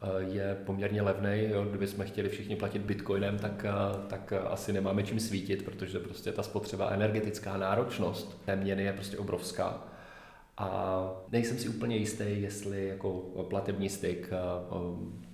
eh, 0.02 0.22
je 0.22 0.56
poměrně 0.66 1.02
levný. 1.02 1.48
Kdyby 1.68 1.86
jsme 1.86 2.04
chtěli 2.04 2.28
všichni 2.28 2.56
platit 2.56 2.82
bitcoinem, 2.82 3.38
tak, 3.38 3.66
tak 4.08 4.32
asi 4.32 4.72
nemáme 4.72 5.02
čím 5.02 5.20
svítit, 5.20 5.62
protože 5.62 5.98
prostě 5.98 6.32
ta 6.32 6.42
spotřeba 6.42 6.90
energetická 6.90 7.56
náročnost 7.56 8.42
té 8.44 8.56
měny 8.56 8.82
je 8.82 8.92
prostě 8.92 9.18
obrovská. 9.18 9.91
A 10.56 11.10
nejsem 11.32 11.58
si 11.58 11.68
úplně 11.68 11.96
jistý, 11.96 12.24
jestli 12.26 12.88
jako 12.88 13.12
platební 13.50 13.88
styk 13.88 14.28
eh, 14.32 14.36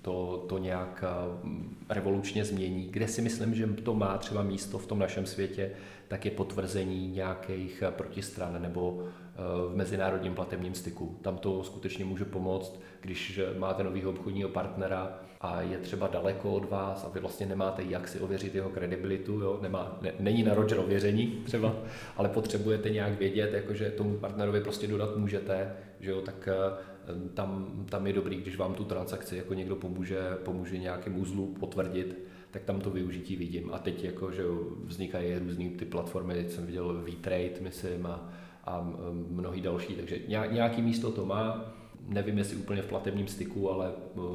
to, 0.01 0.45
to 0.49 0.57
nějak 0.57 1.03
eh, 1.07 1.93
revolučně 1.93 2.45
změní. 2.45 2.87
Kde 2.91 3.07
si 3.07 3.21
myslím, 3.21 3.55
že 3.55 3.67
to 3.67 3.95
má 3.95 4.17
třeba 4.17 4.43
místo 4.43 4.77
v 4.77 4.87
tom 4.87 4.99
našem 4.99 5.25
světě, 5.25 5.71
tak 6.09 6.25
je 6.25 6.31
potvrzení 6.31 7.11
nějakých 7.11 7.83
protistran 7.89 8.61
nebo 8.61 9.03
eh, 9.03 9.41
v 9.73 9.75
mezinárodním 9.75 10.35
platebním 10.35 10.73
styku. 10.73 11.17
Tam 11.21 11.37
to 11.37 11.63
skutečně 11.63 12.05
může 12.05 12.25
pomoct, 12.25 12.81
když 13.01 13.39
máte 13.57 13.83
nového 13.83 14.09
obchodního 14.11 14.49
partnera 14.49 15.19
a 15.41 15.61
je 15.61 15.77
třeba 15.77 16.07
daleko 16.07 16.51
od 16.51 16.69
vás 16.69 17.05
a 17.05 17.09
vy 17.09 17.19
vlastně 17.19 17.45
nemáte 17.45 17.83
jak 17.83 18.07
si 18.07 18.19
ověřit 18.19 18.55
jeho 18.55 18.69
kredibilitu, 18.69 19.33
jo? 19.39 19.59
Nemá, 19.61 19.97
ne, 20.01 20.13
není 20.19 20.43
na 20.43 20.53
Roger 20.53 20.79
ověření 20.79 21.41
třeba, 21.45 21.75
ale 22.17 22.29
potřebujete 22.29 22.89
nějak 22.89 23.19
vědět, 23.19 23.53
jakože 23.53 23.89
tomu 23.89 24.17
partnerovi 24.17 24.61
prostě 24.61 24.87
dodat 24.87 25.17
můžete, 25.17 25.73
že 25.99 26.11
jo? 26.11 26.21
tak 26.21 26.47
eh, 26.47 27.33
tam, 27.33 27.83
tam 27.89 28.07
je 28.07 28.13
dobrý, 28.13 28.35
když 28.35 28.57
vám 28.57 28.73
tu 28.73 28.83
transakci 28.83 29.37
jako 29.37 29.53
někdo 29.53 29.75
pomůže, 29.75 30.19
pomůže 30.43 30.77
nějakým 30.77 31.19
uzlu 31.19 31.55
potvrdit, 31.59 32.28
tak 32.51 32.63
tam 32.63 32.81
to 32.81 32.89
využití 32.89 33.35
vidím. 33.35 33.73
A 33.73 33.79
teď 33.79 34.03
jako, 34.03 34.31
že 34.31 34.43
vznikají 34.83 35.39
různé 35.39 35.69
ty 35.69 35.85
platformy, 35.85 36.33
teď 36.33 36.51
jsem 36.51 36.65
viděl 36.65 37.03
V-Trade, 37.05 37.61
myslím, 37.61 38.05
a, 38.05 38.29
a 38.65 38.93
mnohý 39.29 39.61
další, 39.61 39.95
takže 39.95 40.19
nějaký 40.27 40.81
místo 40.81 41.11
to 41.11 41.25
má 41.25 41.73
nevím, 42.09 42.37
jestli 42.37 42.55
úplně 42.55 42.81
v 42.81 42.85
platebním 42.87 43.27
styku, 43.27 43.71
ale 43.71 43.91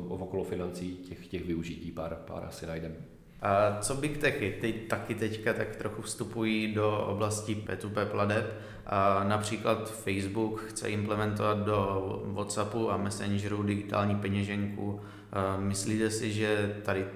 okolo 0.09 0.45
financí 0.45 0.97
těch, 0.97 1.27
těch 1.27 1.45
využití 1.47 1.91
pár, 1.91 2.19
pár 2.27 2.45
asi 2.45 2.67
najdeme. 2.67 2.95
A 3.43 3.79
co 3.81 3.95
Big 3.95 4.19
Techy? 4.19 4.57
Ty 4.61 4.73
taky 4.73 5.15
teďka 5.15 5.53
tak 5.53 5.77
trochu 5.77 6.03
vstupují 6.03 6.75
do 6.75 7.07
oblasti 7.07 7.55
P2P 7.55 8.07
pladeb. 8.07 8.55
A 8.87 9.25
například 9.25 9.91
Facebook 9.91 10.61
chce 10.61 10.91
implementovat 10.91 11.59
do 11.59 12.23
WhatsAppu 12.27 12.91
a 12.91 12.97
Messengeru 12.97 13.63
digitální 13.63 14.17
peněženku. 14.17 15.01
A 15.33 15.57
myslíte 15.57 16.11
si, 16.11 16.33
že 16.33 16.77
tady 16.83 17.07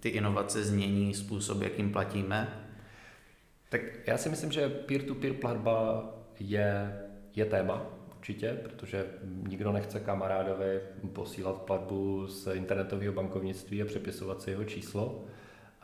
ty 0.00 0.08
inovace 0.08 0.64
změní 0.64 1.14
způsob, 1.14 1.62
jakým 1.62 1.92
platíme? 1.92 2.68
Tak 3.68 3.80
já 4.06 4.18
si 4.18 4.28
myslím, 4.28 4.52
že 4.52 4.68
peer-to-peer 4.68 5.32
platba 5.32 6.04
je, 6.40 7.00
je 7.36 7.44
téma, 7.44 7.86
určitě, 8.18 8.58
protože 8.62 9.06
nikdo 9.48 9.72
nechce 9.72 10.00
kamarádovi 10.00 10.80
posílat 11.12 11.62
platbu 11.62 12.26
z 12.26 12.46
internetového 12.54 13.12
bankovnictví 13.12 13.82
a 13.82 13.86
přepisovat 13.86 14.42
si 14.42 14.50
jeho 14.50 14.64
číslo. 14.64 15.24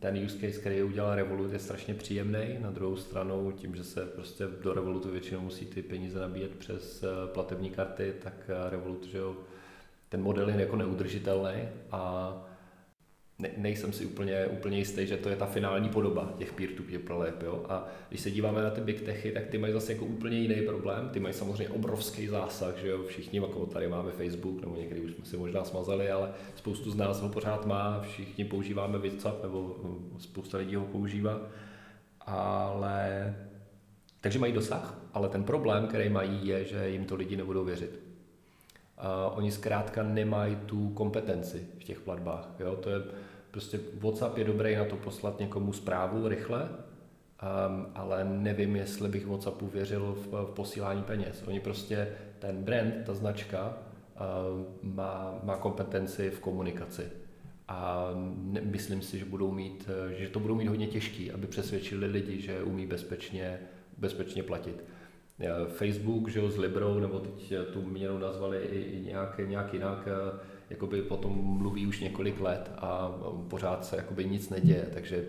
Ten 0.00 0.24
use 0.24 0.38
case, 0.38 0.60
který 0.60 0.82
udělal 0.82 1.14
Revolut, 1.14 1.52
je 1.52 1.58
strašně 1.58 1.94
příjemný. 1.94 2.58
Na 2.60 2.70
druhou 2.70 2.96
stranu, 2.96 3.52
tím, 3.52 3.74
že 3.74 3.84
se 3.84 4.06
prostě 4.06 4.44
do 4.62 4.74
Revolutu 4.74 5.10
většinou 5.10 5.40
musí 5.40 5.66
ty 5.66 5.82
peníze 5.82 6.20
nabíjet 6.20 6.54
přes 6.54 7.02
eh, 7.02 7.06
platební 7.26 7.70
karty, 7.70 8.14
tak 8.22 8.34
eh, 8.48 8.70
Revolut, 8.70 9.04
že 9.04 9.18
jo, 9.18 9.36
ten 10.08 10.22
model 10.22 10.48
je 10.48 10.60
jako 10.60 10.76
neudržitelný 10.76 11.68
a 11.90 12.34
ne, 13.38 13.50
nejsem 13.56 13.92
si 13.92 14.06
úplně, 14.06 14.46
úplně 14.46 14.78
jistý, 14.78 15.06
že 15.06 15.16
to 15.16 15.28
je 15.28 15.36
ta 15.36 15.46
finální 15.46 15.88
podoba 15.88 16.32
těch 16.38 16.52
peer-to-peer 16.52 17.00
prolep. 17.00 17.42
Jo? 17.42 17.64
A 17.68 17.88
když 18.08 18.20
se 18.20 18.30
díváme 18.30 18.62
na 18.62 18.70
ty 18.70 18.80
big 18.80 19.00
techy, 19.00 19.32
tak 19.32 19.46
ty 19.46 19.58
mají 19.58 19.72
zase 19.72 19.92
jako 19.92 20.04
úplně 20.04 20.38
jiný 20.38 20.62
problém. 20.66 21.08
Ty 21.08 21.20
mají 21.20 21.34
samozřejmě 21.34 21.68
obrovský 21.68 22.26
zásah, 22.26 22.76
že 22.76 22.88
jo? 22.88 23.04
všichni, 23.06 23.40
jako 23.40 23.66
tady 23.66 23.88
máme 23.88 24.10
Facebook, 24.10 24.60
nebo 24.60 24.76
někdy 24.76 25.00
už 25.00 25.12
jsme 25.12 25.24
si 25.24 25.36
možná 25.36 25.64
smazali, 25.64 26.10
ale 26.10 26.32
spoustu 26.54 26.90
z 26.90 26.96
nás 26.96 27.20
ho 27.20 27.28
pořád 27.28 27.66
má, 27.66 28.00
všichni 28.00 28.44
používáme 28.44 28.98
WhatsApp, 28.98 29.42
nebo 29.42 29.76
spousta 30.18 30.58
lidí 30.58 30.74
ho 30.74 30.84
používá. 30.84 31.40
Ale 32.20 33.34
takže 34.24 34.38
mají 34.38 34.52
dosah, 34.52 34.98
ale 35.14 35.28
ten 35.28 35.44
problém, 35.44 35.86
který 35.86 36.08
mají, 36.08 36.46
je, 36.46 36.64
že 36.64 36.88
jim 36.88 37.04
to 37.04 37.14
lidi 37.14 37.36
nebudou 37.36 37.64
věřit. 37.64 38.00
Oni 39.34 39.52
zkrátka 39.52 40.02
nemají 40.02 40.56
tu 40.56 40.88
kompetenci 40.88 41.66
v 41.78 41.84
těch 41.84 42.00
platbách. 42.00 42.48
Jo? 42.58 42.76
To 42.76 42.90
je, 42.90 42.96
prostě 43.50 43.80
WhatsApp 44.00 44.38
je 44.38 44.44
dobrý 44.44 44.76
na 44.76 44.84
to 44.84 44.96
poslat 44.96 45.40
někomu 45.40 45.72
zprávu 45.72 46.28
rychle, 46.28 46.62
um, 46.62 47.86
ale 47.94 48.24
nevím, 48.24 48.76
jestli 48.76 49.08
bych 49.08 49.26
WhatsAppu 49.26 49.66
věřil 49.66 50.16
v, 50.18 50.26
v 50.32 50.54
posílání 50.54 51.02
peněz. 51.02 51.42
Oni 51.46 51.60
prostě, 51.60 52.08
ten 52.38 52.64
brand, 52.64 52.94
ta 53.06 53.14
značka, 53.14 53.66
uh, 53.70 54.94
má, 54.94 55.38
má 55.42 55.56
kompetenci 55.56 56.30
v 56.30 56.40
komunikaci. 56.40 57.02
A 57.68 58.10
ne, 58.36 58.60
myslím 58.60 59.02
si, 59.02 59.18
že, 59.18 59.24
budou 59.24 59.52
mít, 59.52 59.88
že 60.16 60.28
to 60.28 60.40
budou 60.40 60.54
mít 60.54 60.68
hodně 60.68 60.86
těžký, 60.86 61.30
aby 61.30 61.46
přesvědčili 61.46 62.06
lidi, 62.06 62.40
že 62.40 62.62
umí 62.62 62.86
bezpečně, 62.86 63.60
bezpečně 63.98 64.42
platit. 64.42 64.84
Facebook, 65.68 66.28
že 66.28 66.40
jo, 66.40 66.50
s 66.50 66.58
Librou, 66.58 66.98
nebo 66.98 67.18
teď 67.18 67.52
tu 67.72 67.82
měnu 67.82 68.18
nazvali 68.18 68.58
i, 68.58 69.00
nějak, 69.04 69.40
nějak 69.48 69.72
jinak, 69.72 70.08
eh, 70.08 70.38
jakoby 70.70 71.02
potom 71.02 71.32
mluví 71.32 71.86
už 71.86 72.00
několik 72.00 72.40
let 72.40 72.72
a 72.76 73.12
pořád 73.48 73.84
se 73.84 73.96
jakoby 73.96 74.24
nic 74.24 74.50
neděje, 74.50 74.90
takže 74.94 75.24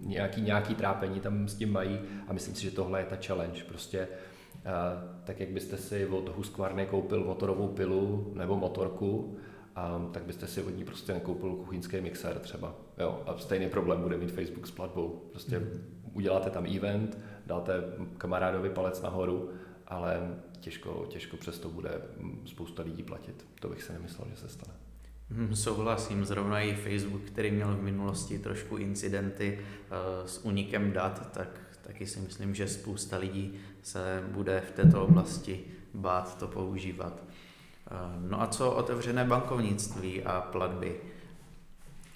nějaký, 0.00 0.40
nějaký 0.40 0.74
trápení 0.74 1.20
tam 1.20 1.48
s 1.48 1.54
tím 1.54 1.72
mají 1.72 2.00
a 2.28 2.32
myslím 2.32 2.54
si, 2.54 2.62
že 2.62 2.70
tohle 2.70 3.00
je 3.00 3.04
ta 3.04 3.16
challenge. 3.26 3.64
Prostě 3.64 3.98
eh, 3.98 4.70
tak 5.24 5.40
jak 5.40 5.48
byste 5.48 5.76
si 5.76 6.06
od 6.06 6.36
Husqvarny 6.36 6.86
koupil 6.86 7.24
motorovou 7.24 7.68
pilu 7.68 8.32
nebo 8.34 8.56
motorku, 8.56 9.36
a, 9.76 10.08
tak 10.12 10.22
byste 10.22 10.46
si 10.46 10.62
od 10.62 10.76
ní 10.76 10.84
prostě 10.84 11.14
nekoupil 11.14 11.50
kuchyňský 11.50 12.00
mixer 12.00 12.38
třeba. 12.38 12.74
Jo, 12.98 13.22
a 13.26 13.38
stejný 13.38 13.68
problém 13.68 14.02
bude 14.02 14.16
mít 14.16 14.32
Facebook 14.32 14.66
s 14.66 14.70
platbou. 14.70 15.28
Prostě 15.30 15.58
mm. 15.58 16.00
uděláte 16.12 16.50
tam 16.50 16.66
event, 16.76 17.18
dáte 17.46 17.72
kamarádovi 18.18 18.70
palec 18.70 19.02
nahoru, 19.02 19.50
ale 19.86 20.36
těžko, 20.60 21.06
těžko 21.08 21.36
přesto 21.36 21.68
bude 21.68 22.02
spousta 22.44 22.82
lidí 22.82 23.02
platit. 23.02 23.46
To 23.60 23.68
bych 23.68 23.82
se 23.82 23.92
nemyslel, 23.92 24.28
že 24.30 24.36
se 24.36 24.48
stane. 24.48 24.74
Hmm, 25.30 25.56
souhlasím, 25.56 26.24
zrovna 26.24 26.60
i 26.60 26.74
Facebook, 26.74 27.22
který 27.22 27.50
měl 27.50 27.76
v 27.76 27.82
minulosti 27.82 28.38
trošku 28.38 28.76
incidenty 28.76 29.58
uh, 29.58 30.26
s 30.26 30.44
unikem 30.44 30.92
dat, 30.92 31.32
tak 31.32 31.60
taky 31.82 32.06
si 32.06 32.20
myslím, 32.20 32.54
že 32.54 32.68
spousta 32.68 33.16
lidí 33.16 33.54
se 33.82 34.22
bude 34.28 34.60
v 34.60 34.70
této 34.70 35.04
oblasti 35.04 35.60
bát 35.94 36.38
to 36.38 36.48
používat. 36.48 37.22
Uh, 37.90 38.30
no 38.30 38.42
a 38.42 38.46
co 38.46 38.70
otevřené 38.70 39.24
bankovnictví 39.24 40.22
a 40.22 40.40
platby? 40.40 41.00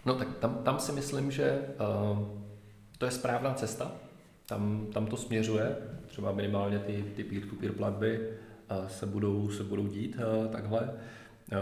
No 0.06 0.14
tak 0.14 0.28
tam, 0.38 0.54
tam 0.54 0.78
si 0.78 0.92
myslím, 0.92 1.30
že 1.30 1.58
uh, 2.10 2.28
to 2.98 3.04
je 3.04 3.10
správná 3.10 3.54
cesta, 3.54 3.92
tam, 4.46 4.86
tam 4.92 5.06
to 5.06 5.16
směřuje, 5.16 5.76
třeba 6.06 6.32
minimálně 6.32 6.78
ty, 6.78 7.04
ty 7.16 7.24
peer-to-peer 7.24 7.72
platby 7.72 8.20
eh, 8.68 8.88
se 8.88 9.06
budou, 9.06 9.50
se 9.50 9.64
budou 9.64 9.86
dít 9.86 10.16
eh, 10.18 10.48
takhle. 10.48 10.90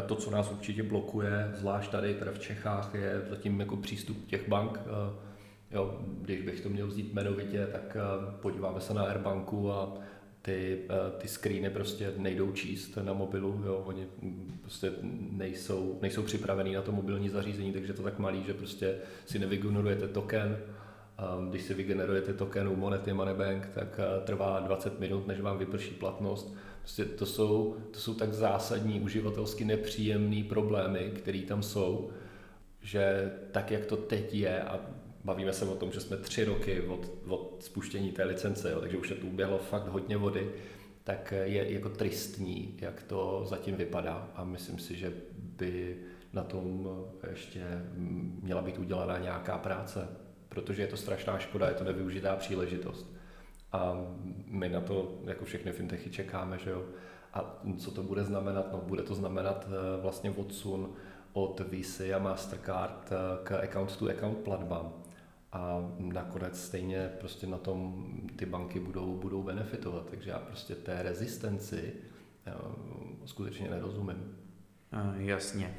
To, 0.06 0.14
co 0.14 0.30
nás 0.30 0.50
určitě 0.50 0.82
blokuje, 0.82 1.52
zvlášť 1.54 1.90
tady, 1.90 2.14
tady 2.14 2.30
v 2.30 2.38
Čechách, 2.38 2.94
je 2.94 3.22
zatím 3.30 3.60
jako 3.60 3.76
přístup 3.76 4.26
těch 4.26 4.48
bank. 4.48 4.80
Jo, 5.70 6.00
když 6.22 6.42
bych 6.42 6.60
to 6.60 6.68
měl 6.68 6.86
vzít 6.86 7.12
jmenovitě, 7.12 7.68
tak 7.72 7.96
podíváme 8.40 8.80
se 8.80 8.94
na 8.94 9.02
Airbanku 9.02 9.72
a 9.72 9.92
ty, 10.46 10.82
ty 11.18 11.28
screeny 11.28 11.70
prostě 11.70 12.12
nejdou 12.16 12.52
číst 12.52 12.96
na 13.02 13.12
mobilu, 13.12 13.62
jo, 13.66 13.82
oni 13.86 14.06
prostě 14.60 14.92
nejsou, 15.32 15.98
nejsou 16.02 16.22
připravený 16.22 16.74
na 16.74 16.82
to 16.82 16.92
mobilní 16.92 17.28
zařízení, 17.28 17.72
takže 17.72 17.92
to 17.92 18.02
tak 18.02 18.18
malý, 18.18 18.44
že 18.44 18.54
prostě 18.54 18.94
si 19.26 19.38
nevygenerujete 19.38 20.08
token, 20.08 20.58
Když 21.50 21.62
si 21.62 21.74
vygenerujete 21.74 22.32
token 22.32 22.68
u 22.68 22.76
monety 22.76 23.12
Moneybank, 23.12 23.66
tak 23.66 24.00
trvá 24.24 24.60
20 24.60 25.00
minut, 25.00 25.26
než 25.26 25.40
vám 25.40 25.58
vyprší 25.58 25.94
platnost. 25.94 26.56
Prostě 26.80 27.04
to 27.04 27.26
jsou, 27.26 27.76
to 27.90 27.98
jsou 27.98 28.14
tak 28.14 28.32
zásadní, 28.32 29.00
uživatelsky 29.00 29.64
nepříjemné 29.64 30.44
problémy, 30.44 31.12
které 31.14 31.42
tam 31.42 31.62
jsou, 31.62 32.10
že 32.80 33.32
tak, 33.50 33.70
jak 33.70 33.86
to 33.86 33.96
teď 33.96 34.34
je, 34.34 34.62
a 34.62 34.80
bavíme 35.26 35.52
se 35.52 35.64
o 35.64 35.76
tom, 35.76 35.92
že 35.92 36.00
jsme 36.00 36.16
tři 36.16 36.44
roky 36.44 36.80
od, 36.80 37.10
od 37.28 37.56
spuštění 37.60 38.12
té 38.12 38.24
licence, 38.24 38.70
jo, 38.70 38.80
takže 38.80 38.96
už 38.96 39.10
je 39.10 39.16
tu 39.16 39.26
uběhlo 39.26 39.58
fakt 39.58 39.88
hodně 39.88 40.16
vody, 40.16 40.52
tak 41.04 41.34
je 41.44 41.72
jako 41.72 41.88
tristní, 41.88 42.74
jak 42.80 43.02
to 43.02 43.44
zatím 43.48 43.76
vypadá 43.76 44.30
a 44.34 44.44
myslím 44.44 44.78
si, 44.78 44.96
že 44.96 45.12
by 45.36 45.96
na 46.32 46.42
tom 46.42 46.88
ještě 47.30 47.64
měla 48.42 48.62
být 48.62 48.78
udělaná 48.78 49.18
nějaká 49.18 49.58
práce, 49.58 50.08
protože 50.48 50.82
je 50.82 50.86
to 50.86 50.96
strašná 50.96 51.38
škoda, 51.38 51.68
je 51.68 51.74
to 51.74 51.84
nevyužitá 51.84 52.36
příležitost. 52.36 53.12
A 53.72 54.06
my 54.46 54.68
na 54.68 54.80
to, 54.80 55.18
jako 55.24 55.44
všechny 55.44 55.72
fintechy, 55.72 56.10
čekáme, 56.10 56.58
že 56.58 56.70
jo. 56.70 56.84
A 57.34 57.62
co 57.78 57.90
to 57.90 58.02
bude 58.02 58.24
znamenat? 58.24 58.72
No, 58.72 58.78
bude 58.78 59.02
to 59.02 59.14
znamenat 59.14 59.68
eh, 59.68 60.02
vlastně 60.02 60.30
odsun 60.30 60.92
od 61.32 61.60
Visa 61.60 62.04
a 62.16 62.18
Mastercard 62.18 63.12
eh, 63.12 63.16
k 63.42 63.62
account-to-account 63.62 64.38
platbám. 64.38 64.92
A 65.52 65.92
nakonec 65.98 66.60
stejně 66.60 67.10
prostě 67.20 67.46
na 67.46 67.58
tom 67.58 68.06
ty 68.36 68.46
banky 68.46 68.80
budou, 68.80 69.16
budou 69.16 69.42
benefitovat. 69.42 70.10
Takže 70.10 70.30
já 70.30 70.38
prostě 70.38 70.74
té 70.74 71.02
rezistenci 71.02 71.92
eh, 72.46 72.52
skutečně 73.24 73.70
nerozumím. 73.70 74.36
Jasně. 75.16 75.74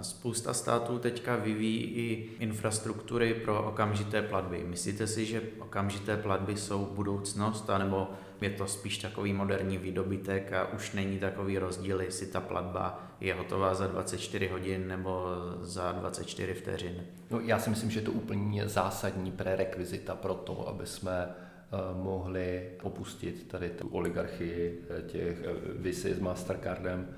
Spousta 0.00 0.54
států 0.54 0.98
teďka 0.98 1.36
vyvíjí 1.36 1.82
i 1.82 2.30
infrastruktury 2.38 3.34
pro 3.34 3.62
okamžité 3.62 4.22
platby. 4.22 4.64
Myslíte 4.66 5.06
si, 5.06 5.26
že 5.26 5.42
okamžité 5.58 6.16
platby 6.16 6.56
jsou 6.56 6.84
budoucnost, 6.84 7.70
anebo 7.70 8.10
je 8.40 8.50
to 8.50 8.66
spíš 8.66 8.98
takový 8.98 9.32
moderní 9.32 9.78
výdobytek 9.78 10.52
a 10.52 10.72
už 10.72 10.92
není 10.92 11.18
takový 11.18 11.58
rozdíl, 11.58 12.00
jestli 12.00 12.26
ta 12.26 12.40
platba 12.40 13.06
je 13.20 13.34
hotová 13.34 13.74
za 13.74 13.86
24 13.86 14.48
hodin 14.48 14.88
nebo 14.88 15.26
za 15.60 15.92
24 15.92 16.54
vteřin? 16.54 17.06
No, 17.30 17.40
já 17.40 17.58
si 17.58 17.70
myslím, 17.70 17.90
že 17.90 18.00
to 18.00 18.12
úplně 18.12 18.68
zásadní 18.68 19.32
prerekvizita 19.32 20.14
pro 20.14 20.34
to, 20.34 20.68
aby 20.68 20.86
jsme 20.86 21.28
eh, 21.28 21.76
mohli 22.02 22.70
opustit 22.82 23.48
tady 23.48 23.70
tu 23.70 23.88
oligarchii 23.88 24.84
eh, 24.90 25.02
těch 25.02 25.38
eh, 25.44 25.52
Visy 25.78 26.14
s 26.14 26.20
Mastercardem, 26.20 27.08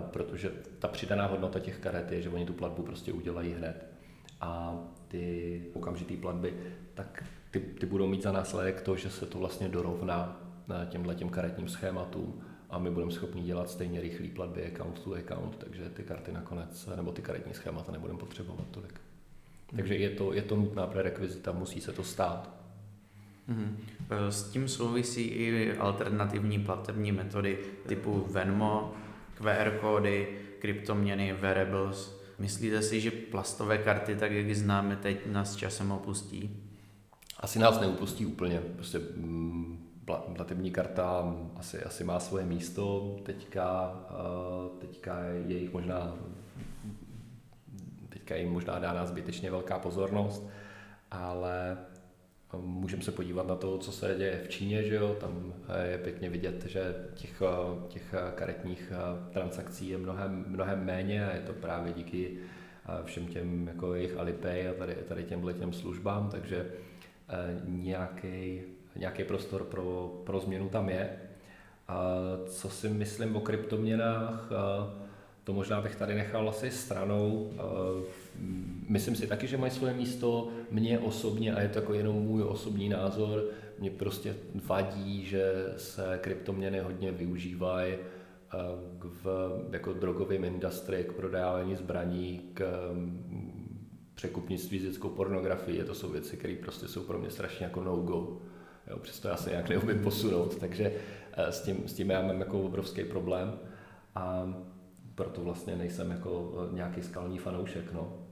protože 0.00 0.52
ta 0.78 0.88
přidaná 0.88 1.26
hodnota 1.26 1.58
těch 1.58 1.78
karet 1.78 2.12
je, 2.12 2.22
že 2.22 2.28
oni 2.28 2.46
tu 2.46 2.52
platbu 2.52 2.82
prostě 2.82 3.12
udělají 3.12 3.52
hned. 3.52 3.86
A 4.40 4.78
ty 5.08 5.62
okamžitý 5.74 6.16
platby, 6.16 6.54
tak 6.94 7.24
ty, 7.50 7.60
ty 7.60 7.86
budou 7.86 8.06
mít 8.06 8.22
za 8.22 8.32
následek 8.32 8.80
to, 8.80 8.96
že 8.96 9.10
se 9.10 9.26
to 9.26 9.38
vlastně 9.38 9.68
dorovná 9.68 10.40
těmhle 10.88 11.14
těm 11.14 11.28
karetním 11.28 11.68
schématům 11.68 12.42
a 12.70 12.78
my 12.78 12.90
budeme 12.90 13.12
schopni 13.12 13.42
dělat 13.42 13.70
stejně 13.70 14.00
rychlé 14.00 14.28
platby 14.28 14.66
account 14.66 15.00
to 15.00 15.14
account, 15.14 15.56
takže 15.56 15.84
ty 15.84 16.02
karty 16.02 16.32
nakonec, 16.32 16.88
nebo 16.96 17.12
ty 17.12 17.22
karetní 17.22 17.54
schémata 17.54 17.92
nebudeme 17.92 18.18
potřebovat 18.18 18.66
tolik. 18.70 19.00
Takže 19.76 19.96
je 19.96 20.10
to, 20.10 20.32
je 20.32 20.42
to 20.42 20.56
nutná 20.56 20.86
prerekvizita, 20.86 21.52
musí 21.52 21.80
se 21.80 21.92
to 21.92 22.04
stát. 22.04 22.50
Mhm. 23.48 23.76
S 24.28 24.50
tím 24.50 24.68
souvisí 24.68 25.22
i 25.22 25.76
alternativní 25.76 26.58
platební 26.58 27.12
metody 27.12 27.58
typu 27.86 28.26
Venmo, 28.30 28.94
QR 29.40 29.70
kódy, 29.70 30.28
kryptoměny, 30.58 31.32
wearables. 31.32 32.20
Myslíte 32.38 32.82
si, 32.82 33.00
že 33.00 33.10
plastové 33.10 33.78
karty, 33.78 34.16
tak 34.16 34.32
jak 34.32 34.54
známe 34.54 34.96
teď, 34.96 35.26
nás 35.26 35.56
časem 35.56 35.92
opustí? 35.92 36.56
Asi 37.40 37.58
nás 37.58 37.80
neupustí 37.80 38.26
úplně. 38.26 38.60
Prostě 38.60 38.98
mm, 38.98 39.88
platební 40.36 40.70
karta 40.70 41.34
asi, 41.56 41.82
asi 41.82 42.04
má 42.04 42.20
svoje 42.20 42.44
místo. 42.44 43.16
Teďka, 43.22 43.96
eh, 44.10 44.78
teďka 44.80 45.18
je 45.24 45.58
jich 45.58 45.72
možná 45.72 46.14
teďka 48.30 48.36
jim 48.36 48.52
možná 48.52 48.78
dána 48.78 49.06
zbytečně 49.06 49.50
velká 49.50 49.78
pozornost, 49.78 50.48
ale 51.10 51.78
Můžeme 52.56 53.02
se 53.02 53.12
podívat 53.12 53.46
na 53.46 53.56
to, 53.56 53.78
co 53.78 53.92
se 53.92 54.14
děje 54.18 54.40
v 54.44 54.48
Číně, 54.48 54.82
že 54.82 54.94
jo? 54.94 55.16
tam 55.20 55.52
je 55.90 55.98
pěkně 55.98 56.30
vidět, 56.30 56.64
že 56.66 56.94
těch, 57.14 57.42
těch 57.88 58.14
karetních 58.34 58.92
transakcí 59.32 59.88
je 59.88 59.98
mnohem, 59.98 60.44
mnohem 60.48 60.84
méně 60.84 61.26
a 61.26 61.34
je 61.34 61.40
to 61.40 61.52
právě 61.52 61.92
díky 61.92 62.38
všem 63.04 63.26
těm 63.26 63.68
jako 63.68 63.94
jejich 63.94 64.16
Alipay 64.16 64.68
a 64.68 64.74
tady, 64.74 64.94
tady 64.94 65.24
těmhle 65.24 65.54
těm 65.54 65.72
službám, 65.72 66.28
takže 66.30 66.70
nějaký, 67.64 68.60
nějaký 68.96 69.24
prostor 69.24 69.64
pro, 69.64 70.14
pro 70.26 70.40
změnu 70.40 70.68
tam 70.68 70.88
je. 70.88 71.10
A 71.88 72.14
co 72.46 72.70
si 72.70 72.88
myslím 72.88 73.36
o 73.36 73.40
kryptoměnách, 73.40 74.48
to 75.44 75.52
možná 75.52 75.80
bych 75.80 75.96
tady 75.96 76.14
nechal 76.14 76.48
asi 76.48 76.70
stranou. 76.70 77.50
Myslím 78.88 79.16
si 79.16 79.26
taky, 79.26 79.46
že 79.46 79.56
mají 79.56 79.72
svoje 79.72 79.94
místo. 79.94 80.50
Mně 80.70 80.98
osobně, 80.98 81.54
a 81.54 81.60
je 81.60 81.68
to 81.68 81.78
jako 81.78 81.94
jenom 81.94 82.16
můj 82.16 82.42
osobní 82.42 82.88
názor, 82.88 83.44
mě 83.78 83.90
prostě 83.90 84.36
vadí, 84.54 85.24
že 85.24 85.74
se 85.76 86.18
kryptoměny 86.22 86.80
hodně 86.80 87.12
využívají 87.12 87.94
v 89.04 89.26
jako 89.72 89.92
drogovém 89.92 90.44
industrii, 90.44 91.04
k 91.04 91.12
prodávání 91.12 91.76
zbraní, 91.76 92.40
k 92.54 92.90
překupnictví 94.14 94.78
s 94.78 94.82
dětskou 94.82 95.08
pornografií. 95.08 95.82
To 95.82 95.94
jsou 95.94 96.08
věci, 96.08 96.36
které 96.36 96.54
prostě 96.54 96.88
jsou 96.88 97.02
pro 97.02 97.18
mě 97.18 97.30
strašně 97.30 97.64
jako 97.64 97.84
no-go. 97.84 98.38
Jo, 98.90 98.98
přesto 98.98 99.28
já 99.28 99.36
se 99.36 99.50
nějak 99.50 99.68
neumím 99.68 99.98
posunout, 100.02 100.56
takže 100.56 100.92
s 101.36 101.62
tím, 101.62 101.88
s 101.88 101.94
tím 101.94 102.10
já 102.10 102.22
mám 102.22 102.40
jako 102.40 102.60
obrovský 102.60 103.04
problém. 103.04 103.58
A 104.14 104.54
proto 105.14 105.40
vlastně 105.40 105.76
nejsem 105.76 106.10
jako 106.10 106.52
e, 106.70 106.74
nějaký 106.74 107.02
skalní 107.02 107.38
fanoušek. 107.38 107.92
No. 107.92 108.26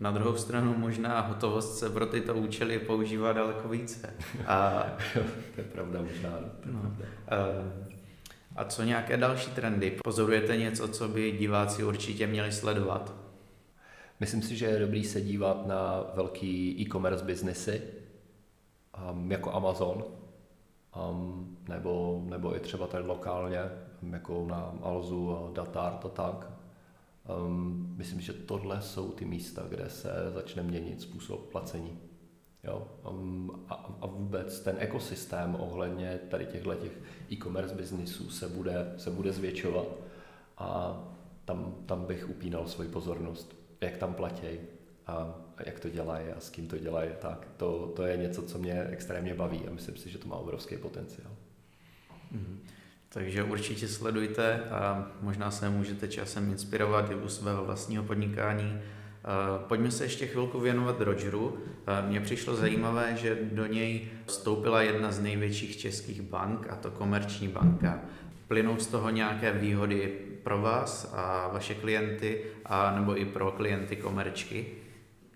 Na 0.00 0.10
druhou 0.10 0.36
stranu 0.36 0.74
možná 0.78 1.20
hotovost 1.20 1.78
se 1.78 1.90
pro 1.90 2.06
tyto 2.06 2.34
účely 2.34 2.78
používá 2.78 3.32
daleko 3.32 3.68
více. 3.68 4.14
A, 4.46 4.84
to 5.54 5.60
je 5.60 5.64
pravda 5.72 6.02
možná. 6.02 6.30
To 6.30 6.68
je 6.68 6.74
no. 6.74 6.80
pravda. 6.80 7.04
A 8.56 8.64
co 8.64 8.82
nějaké 8.82 9.16
další 9.16 9.50
trendy? 9.50 9.98
Pozorujete 10.04 10.56
něco, 10.56 10.88
co 10.88 11.08
by 11.08 11.32
diváci 11.32 11.84
určitě 11.84 12.26
měli 12.26 12.52
sledovat? 12.52 13.14
Myslím 14.20 14.42
si, 14.42 14.56
že 14.56 14.66
je 14.66 14.78
dobrý 14.78 15.04
se 15.04 15.20
dívat 15.20 15.66
na 15.66 16.04
velký 16.14 16.80
e-commerce 16.80 17.24
biznesy, 17.24 17.82
um, 19.10 19.32
jako 19.32 19.52
Amazon, 19.52 20.04
um, 21.10 21.56
nebo, 21.68 22.22
nebo 22.26 22.56
i 22.56 22.60
třeba 22.60 22.86
tady 22.86 23.06
lokálně, 23.06 23.58
jako 24.10 24.46
na 24.48 24.74
Alzu 24.82 25.36
a 25.36 25.50
Datart 25.54 26.04
a 26.04 26.08
tak. 26.08 26.55
Um, 27.28 27.94
myslím, 27.96 28.20
že 28.20 28.32
tohle 28.32 28.82
jsou 28.82 29.12
ty 29.12 29.24
místa, 29.24 29.62
kde 29.68 29.90
se 29.90 30.10
začne 30.34 30.62
měnit 30.62 31.00
způsob 31.00 31.50
placení. 31.52 31.98
Jo? 32.64 32.88
Um, 33.10 33.64
a, 33.68 33.74
a 34.00 34.06
vůbec 34.06 34.60
ten 34.60 34.76
ekosystém 34.78 35.56
ohledně 35.58 36.18
tady 36.30 36.46
těchto 36.46 36.74
těch 36.74 36.92
e-commerce 37.32 37.74
biznisů 37.74 38.30
se 38.30 38.48
bude, 38.48 38.94
se 38.96 39.10
bude 39.10 39.32
zvětšovat 39.32 39.86
a 40.58 40.98
tam, 41.44 41.74
tam 41.86 42.04
bych 42.04 42.30
upínal 42.30 42.68
svoji 42.68 42.88
pozornost, 42.88 43.56
jak 43.80 43.96
tam 43.96 44.14
platí 44.14 44.58
a 45.06 45.34
jak 45.66 45.80
to 45.80 45.88
dělají 45.88 46.28
a 46.28 46.40
s 46.40 46.50
kým 46.50 46.68
to 46.68 46.78
dělají. 46.78 47.10
Tak 47.20 47.48
to, 47.56 47.92
to 47.96 48.02
je 48.02 48.16
něco, 48.16 48.42
co 48.42 48.58
mě 48.58 48.84
extrémně 48.84 49.34
baví 49.34 49.68
a 49.68 49.72
myslím 49.72 49.96
si, 49.96 50.10
že 50.10 50.18
to 50.18 50.28
má 50.28 50.36
obrovský 50.36 50.76
potenciál. 50.76 51.32
Mm-hmm. 52.34 52.75
Takže 53.08 53.42
určitě 53.42 53.88
sledujte 53.88 54.60
a 54.70 55.06
možná 55.22 55.50
se 55.50 55.70
můžete 55.70 56.08
časem 56.08 56.50
inspirovat 56.50 57.10
i 57.10 57.14
u 57.14 57.28
svého 57.28 57.64
vlastního 57.64 58.04
podnikání. 58.04 58.80
Pojďme 59.68 59.90
se 59.90 60.04
ještě 60.04 60.26
chvilku 60.26 60.60
věnovat 60.60 61.00
Rogeru. 61.00 61.58
Mně 62.08 62.20
přišlo 62.20 62.56
zajímavé, 62.56 63.16
že 63.16 63.38
do 63.52 63.66
něj 63.66 64.08
vstoupila 64.26 64.82
jedna 64.82 65.12
z 65.12 65.20
největších 65.20 65.76
českých 65.76 66.22
bank, 66.22 66.66
a 66.70 66.76
to 66.76 66.90
Komerční 66.90 67.48
banka. 67.48 68.00
Plynou 68.48 68.76
z 68.78 68.86
toho 68.86 69.10
nějaké 69.10 69.52
výhody 69.52 70.12
pro 70.42 70.60
vás 70.60 71.12
a 71.16 71.50
vaše 71.52 71.74
klienty, 71.74 72.40
a 72.64 72.94
nebo 72.98 73.20
i 73.20 73.24
pro 73.24 73.52
klienty 73.52 73.96
komerčky? 73.96 74.66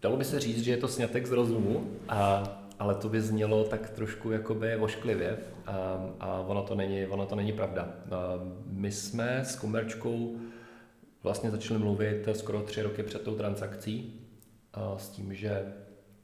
Dalo 0.03 0.17
by 0.17 0.25
se 0.25 0.41
říct, 0.41 0.63
že 0.63 0.71
je 0.71 0.77
to 0.77 0.89
snětek 0.89 1.27
z 1.27 1.33
rozumu, 1.33 1.97
a, 2.09 2.43
ale 2.81 2.95
to 2.95 3.09
by 3.09 3.21
znělo 3.21 3.65
tak 3.65 3.91
trošku 3.91 4.31
jakoby 4.31 4.77
ošklivě 4.77 5.39
a, 5.67 5.73
a 6.21 6.41
ono, 6.41 6.63
to 6.63 6.75
není, 6.75 7.07
ono 7.07 7.27
to 7.27 7.35
není 7.35 7.53
pravda. 7.53 7.83
A 8.11 8.41
my 8.67 8.93
jsme 8.93 9.41
s 9.45 9.57
komerčkou 9.57 10.37
vlastně 11.23 11.51
začali 11.51 11.81
mluvit 11.81 12.29
skoro 12.33 12.63
tři 12.63 12.83
roky 12.83 13.03
před 13.03 13.23
tou 13.23 13.35
transakcí 13.35 14.21
s 14.97 15.09
tím, 15.09 15.35
že 15.35 15.73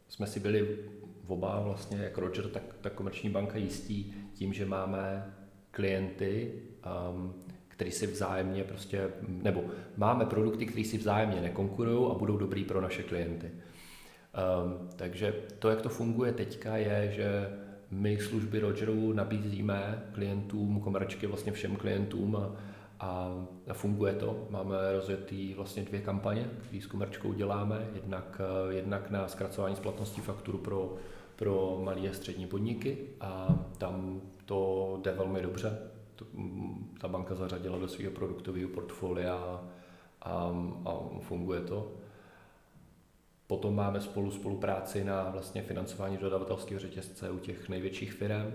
jsme 0.08 0.26
si 0.26 0.40
byli 0.40 0.78
oba 1.26 1.60
vlastně, 1.60 1.98
jak 1.98 2.18
Roger, 2.18 2.48
tak, 2.48 2.62
tak 2.80 2.92
komerční 2.92 3.30
banka 3.30 3.58
jistí 3.58 4.14
tím, 4.34 4.52
že 4.52 4.66
máme 4.66 5.34
klienty, 5.70 6.52
um, 7.10 7.34
který 7.68 7.90
si 7.90 8.06
vzájemně 8.06 8.64
prostě, 8.64 9.08
nebo 9.28 9.64
máme 9.96 10.26
produkty, 10.26 10.66
které 10.66 10.84
si 10.84 10.98
vzájemně 10.98 11.40
nekonkurují 11.40 12.10
a 12.10 12.14
budou 12.14 12.36
dobrý 12.36 12.64
pro 12.64 12.80
naše 12.80 13.02
klienty. 13.02 13.50
Um, 14.36 14.88
takže 14.96 15.34
to, 15.58 15.68
jak 15.68 15.82
to 15.82 15.88
funguje 15.88 16.32
teďka, 16.32 16.76
je, 16.76 17.12
že 17.12 17.58
my 17.90 18.18
služby 18.18 18.60
Rogeru 18.60 19.12
nabízíme 19.12 20.08
klientům, 20.12 20.80
komerčky 20.80 21.26
vlastně 21.26 21.52
všem 21.52 21.76
klientům 21.76 22.36
a, 22.36 22.50
a 23.68 23.72
funguje 23.72 24.14
to. 24.14 24.46
Máme 24.50 24.76
rozjetý 24.92 25.54
vlastně 25.54 25.82
dvě 25.82 26.00
kampaně, 26.00 26.50
které 26.60 26.82
s 26.82 26.86
komerčkou 26.86 27.32
děláme. 27.32 27.88
Jednak, 27.94 28.40
jednak 28.70 29.10
na 29.10 29.28
zkracování 29.28 29.76
splatnosti 29.76 30.20
fakturu 30.20 30.58
pro, 30.58 30.94
pro 31.36 31.80
malé 31.84 32.08
a 32.08 32.12
střední 32.12 32.46
podniky 32.46 32.98
a 33.20 33.48
tam 33.78 34.20
to 34.44 34.98
jde 35.02 35.12
velmi 35.12 35.42
dobře. 35.42 35.78
To, 36.16 36.24
ta 37.00 37.08
banka 37.08 37.34
zařadila 37.34 37.78
do 37.78 37.88
svého 37.88 38.12
produktového 38.12 38.68
portfolia 38.68 39.34
a, 40.22 40.52
a 40.84 41.00
funguje 41.20 41.60
to. 41.60 41.92
Potom 43.46 43.74
máme 43.74 44.00
spolu 44.00 44.30
spolupráci 44.30 45.04
na 45.04 45.30
vlastně 45.30 45.62
financování 45.62 46.16
dodavatelského 46.16 46.80
řetězce 46.80 47.30
u 47.30 47.38
těch 47.38 47.68
největších 47.68 48.12
firm. 48.12 48.52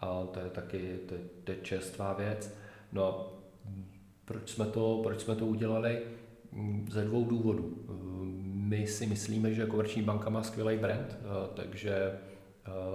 A 0.00 0.26
to 0.26 0.40
je 0.40 0.50
taky 0.50 0.98
to 1.08 1.14
je, 1.14 1.20
to 1.44 1.52
je 1.52 1.58
čerstvá 1.62 2.12
věc. 2.12 2.54
No 2.92 3.04
a 3.04 3.32
proč 4.24 4.50
jsme, 4.50 4.66
to, 4.66 5.00
proč 5.02 5.20
jsme 5.20 5.36
to 5.36 5.46
udělali? 5.46 6.02
Ze 6.90 7.04
dvou 7.04 7.24
důvodů. 7.24 7.86
My 8.54 8.86
si 8.86 9.06
myslíme, 9.06 9.54
že 9.54 9.66
Komerční 9.66 10.02
banka 10.02 10.30
má 10.30 10.42
skvělý 10.42 10.76
brand, 10.76 11.18
takže 11.54 12.18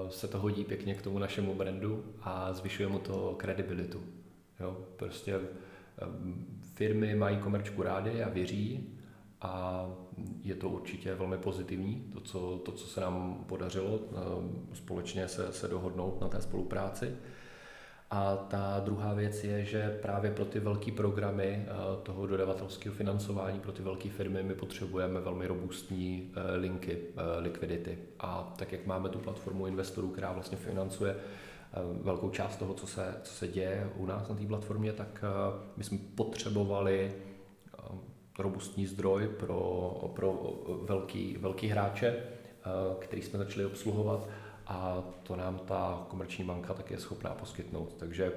se 0.09 0.27
to 0.27 0.39
hodí 0.39 0.63
pěkně 0.63 0.95
k 0.95 1.01
tomu 1.01 1.19
našemu 1.19 1.55
brandu 1.55 2.03
a 2.21 2.53
zvyšuje 2.53 2.87
mu 2.87 2.99
to 2.99 3.35
kredibilitu. 3.37 4.03
Jo, 4.59 4.77
prostě 4.95 5.39
firmy 6.73 7.15
mají 7.15 7.37
komerčku 7.37 7.83
rády 7.83 8.23
a 8.23 8.29
věří 8.29 8.94
a 9.45 9.85
je 10.43 10.55
to 10.55 10.69
určitě 10.69 11.15
velmi 11.15 11.37
pozitivní, 11.37 12.09
to, 12.13 12.21
co, 12.21 12.61
to, 12.65 12.71
co 12.71 12.87
se 12.87 13.01
nám 13.01 13.43
podařilo 13.47 13.99
eh, 13.99 14.75
společně 14.75 15.27
se, 15.27 15.53
se 15.53 15.67
dohodnout 15.67 16.21
na 16.21 16.27
té 16.27 16.41
spolupráci. 16.41 17.15
A 18.11 18.35
ta 18.35 18.81
druhá 18.85 19.13
věc 19.13 19.43
je, 19.43 19.65
že 19.65 19.99
právě 20.01 20.31
pro 20.31 20.45
ty 20.45 20.59
velké 20.59 20.91
programy 20.91 21.65
eh, 21.67 21.71
toho 22.03 22.27
dodavatelského 22.27 22.95
financování, 22.95 23.59
pro 23.59 23.71
ty 23.71 23.83
velké 23.83 24.09
firmy, 24.09 24.43
my 24.43 24.55
potřebujeme 24.55 25.19
velmi 25.19 25.47
robustní 25.47 26.31
eh, 26.35 26.55
linky 26.55 26.97
likvidity. 27.39 27.97
A 28.19 28.53
tak, 28.57 28.71
jak 28.71 28.85
máme 28.85 29.09
tu 29.09 29.19
platformu 29.19 29.67
investorů, 29.67 30.09
která 30.09 30.31
vlastně 30.31 30.57
financuje 30.57 31.15
velkou 32.01 32.29
část 32.29 32.57
toho, 32.57 32.73
co 32.73 32.87
se, 32.87 33.15
co 33.23 33.33
se 33.33 33.47
děje 33.47 33.89
u 33.95 34.05
nás 34.05 34.29
na 34.29 34.35
té 34.35 34.45
platformě, 34.45 34.93
tak 34.93 35.23
my 35.77 35.83
jsme 35.83 35.97
potřebovali 36.15 37.11
robustní 38.39 38.85
zdroj 38.85 39.27
pro, 39.27 40.11
pro 40.15 40.53
velký, 40.81 41.37
velký 41.37 41.67
hráče, 41.67 42.07
eh, 42.07 42.69
který 42.99 43.21
jsme 43.21 43.39
začali 43.39 43.65
obsluhovat 43.65 44.29
a 44.67 45.03
to 45.23 45.35
nám 45.35 45.59
ta 45.59 46.05
komerční 46.09 46.43
banka 46.43 46.73
také 46.73 46.93
je 46.93 46.99
schopná 46.99 47.29
poskytnout. 47.29 47.93
Takže 47.93 48.31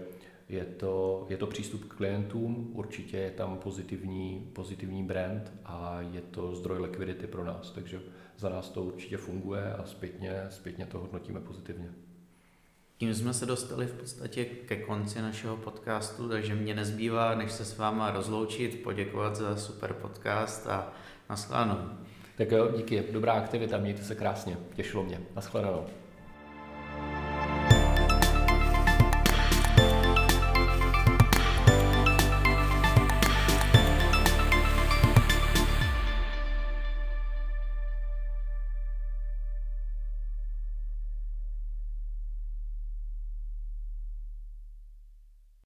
je 0.49 0.65
to, 0.65 1.27
je 1.29 1.37
to 1.37 1.47
přístup 1.47 1.85
k 1.85 1.95
klientům, 1.95 2.71
určitě 2.75 3.17
je 3.17 3.31
tam 3.31 3.59
pozitivní, 3.59 4.51
pozitivní 4.53 5.05
brand 5.05 5.53
a 5.65 6.01
je 6.01 6.21
to 6.21 6.55
zdroj 6.55 6.79
likvidity 6.79 7.27
pro 7.27 7.45
nás, 7.45 7.71
takže 7.71 8.01
za 8.39 8.49
nás 8.49 8.71
to 8.71 8.83
určitě 8.83 9.17
funguje 9.17 9.75
a 9.75 9.87
zpětně, 9.87 10.47
zpětně 10.51 10.87
to 10.87 10.99
hodnotíme 10.99 11.41
pozitivně. 11.41 12.08
Tím 12.99 13.15
jsme 13.15 13.35
se 13.35 13.47
dostali 13.47 13.87
v 13.87 13.93
podstatě 13.93 14.45
ke 14.45 14.77
konci 14.77 15.23
našeho 15.23 15.57
podcastu, 15.57 16.29
takže 16.29 16.55
mě 16.55 16.75
nezbývá, 16.75 17.35
než 17.35 17.53
se 17.53 17.65
s 17.65 17.79
váma 17.79 18.11
rozloučit, 18.11 18.83
poděkovat 18.83 19.37
za 19.37 19.57
super 19.57 19.93
podcast 19.93 20.67
a 20.67 20.93
nashledanou. 21.31 21.79
Tak 22.37 22.51
jo, 22.51 22.69
díky, 22.77 23.05
dobrá 23.13 23.33
aktivita, 23.33 23.79
mějte 23.79 24.03
se 24.03 24.15
krásně, 24.15 24.57
těšilo 24.75 25.05
mě, 25.05 25.21
nashledanou. 25.37 25.87